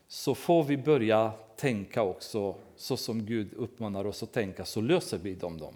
[0.09, 5.19] så får vi börja tänka också så som Gud uppmanar oss att tänka, så löser
[5.19, 5.59] vi dem.
[5.59, 5.75] dem.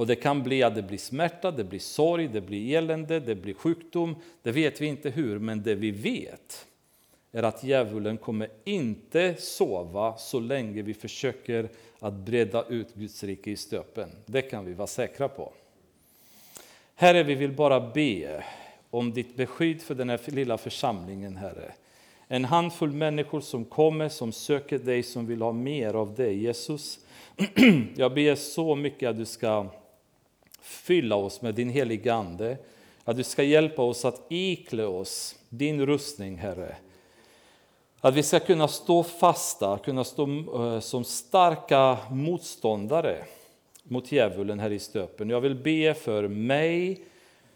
[0.00, 3.34] Och det kan bli att det blir smärta, det blir sorg, det blir elände, det
[3.34, 4.16] blir sjukdom.
[4.42, 6.66] Det vet vi inte hur, men det vi vet
[7.32, 11.68] är att djävulen kommer inte sova så länge vi försöker
[11.98, 14.10] att breda ut Guds rike i stöpen.
[14.26, 15.52] Det kan vi vara säkra på.
[16.94, 18.44] Herre, vi vill bara be
[18.90, 21.72] om ditt beskydd för den här lilla församlingen, Herre.
[22.28, 26.98] En handfull människor som kommer, som söker dig, som vill ha mer av dig, Jesus.
[27.96, 29.66] Jag ber så mycket att du ska
[30.60, 32.56] fylla oss med din heliga Ande.
[33.04, 36.76] Att du ska hjälpa oss att iklä oss din rustning, Herre.
[38.02, 43.24] Att vi ska kunna stå fasta, kunna stå eh, som starka motståndare
[43.82, 45.30] mot djävulen här i stöpen.
[45.30, 47.04] Jag vill be för mig,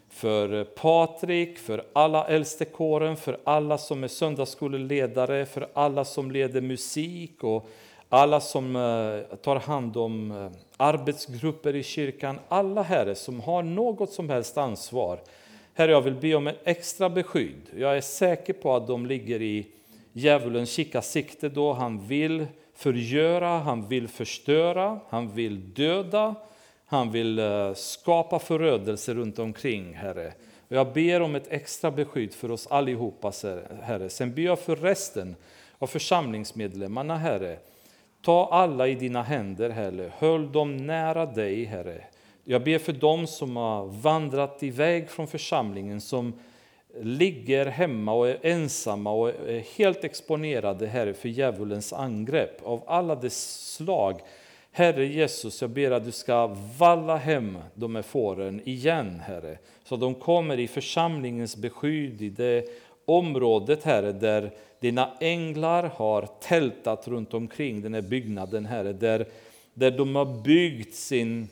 [0.09, 7.45] för Patrik, för alla äldstekåren, för alla som är söndagsskoleledare, för alla som leder musik
[7.45, 7.69] och
[8.09, 14.13] alla som eh, tar hand om eh, arbetsgrupper i kyrkan, alla herre som har något
[14.13, 15.19] som helst ansvar.
[15.75, 17.71] Herre, jag vill be om en extra beskydd.
[17.77, 19.67] Jag är säker på att de ligger i
[20.17, 26.35] Djävulen kikar sikte då han vill förgöra, han vill förstöra, han vill döda,
[26.87, 30.33] han vill eh, skapa förödelse runt omkring, Herre.
[30.69, 33.33] Och jag ber om ett extra beskydd för oss allihopa,
[33.83, 34.11] Herre.
[34.11, 35.37] Sen ber jag för resten
[35.79, 37.59] av församlingsmedlemmarna, Herre.
[38.23, 40.13] Ta alla i dina händer, Herre.
[40.19, 42.05] Höll dem nära dig, Herre.
[42.45, 46.33] Jag ber för dem som har vandrat iväg från församlingen, som
[47.01, 53.15] ligger hemma och är ensamma och är helt exponerade, Herre, för djävulens angrepp av alla
[53.15, 54.21] dess slag.
[54.73, 59.97] Herre Jesus, jag ber att du ska valla hem de här fåren igen, Herre, så
[59.97, 62.69] de kommer i församlingens beskydd, i det
[63.05, 69.27] området, Herre, där dina änglar har tältat runt omkring den här byggnaden, Herre, där,
[69.75, 71.49] där de har byggt sin,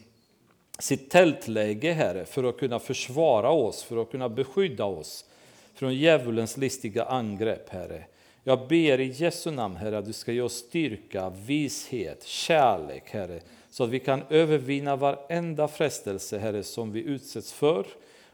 [0.79, 5.25] sitt tältläge, Herre, för att kunna försvara oss, för att kunna beskydda oss
[5.75, 8.05] från djävulens listiga angrepp, Herre.
[8.45, 13.41] Jag ber i Jesu namn, Herre, att du ska ge oss styrka, vishet, kärlek, Herre,
[13.71, 17.87] så att vi kan övervinna varenda frestelse, Herre, som vi utsätts för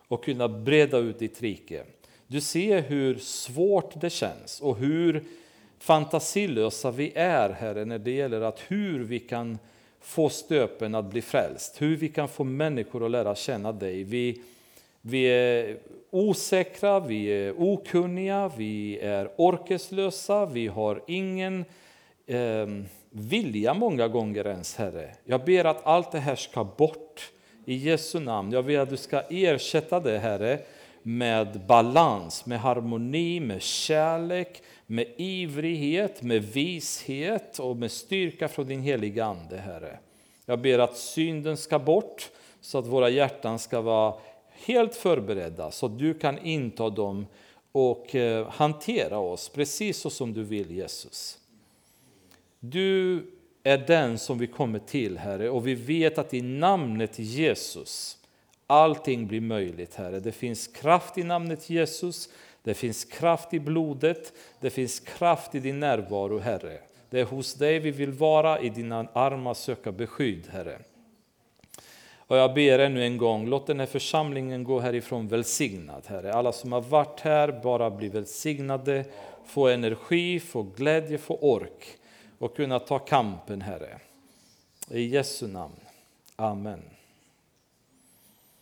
[0.09, 1.85] och kunna breda ut ditt rike.
[2.27, 5.25] Du ser hur svårt det känns och hur
[5.79, 9.59] fantasilösa vi är, Herre, när det gäller att hur vi kan
[10.01, 14.05] få stöpen att bli frälst, hur vi kan få människor att lära känna dig.
[14.05, 14.43] Vi,
[15.09, 15.77] vi är
[16.11, 21.65] osäkra, vi är okunniga, vi är orkeslösa, vi har ingen
[22.27, 22.67] eh,
[23.11, 25.15] vilja många gånger ens, Herre.
[25.25, 27.33] Jag ber att allt det här ska bort
[27.65, 28.53] i Jesu namn.
[28.53, 30.59] Jag ber att du ska ersätta det, Herre,
[31.03, 38.83] med balans, med harmoni, med kärlek, med ivrighet, med vishet och med styrka från din
[38.83, 39.99] heliga Ande, Herre.
[40.47, 42.31] Jag ber att synden ska bort
[42.61, 44.15] så att våra hjärtan ska vara
[44.65, 47.27] helt förberedda så att du kan inta dem
[47.73, 51.39] och eh, hantera oss precis så som du vill Jesus.
[52.61, 53.23] Du
[53.63, 58.19] är den som vi kommer till, Herre, och vi vet att i namnet Jesus
[58.67, 60.21] allting blir möjligt, Herre.
[60.21, 62.29] Det finns kraft i namnet Jesus,
[62.63, 66.79] det finns kraft i blodet, det finns kraft i din närvaro, Herre.
[67.11, 70.79] Det är hos dig vi vill vara, i dina armar söka beskydd, Herre.
[72.29, 76.33] Och jag ber ännu en gång, låt den här församlingen gå härifrån välsignad, Herre.
[76.33, 79.05] Alla som har varit här, bara bli välsignade,
[79.47, 81.87] få energi, få glädje, få ork
[82.39, 83.99] och kunna ta kampen, Herre.
[84.91, 85.81] I Jesu namn.
[86.37, 86.83] Amen.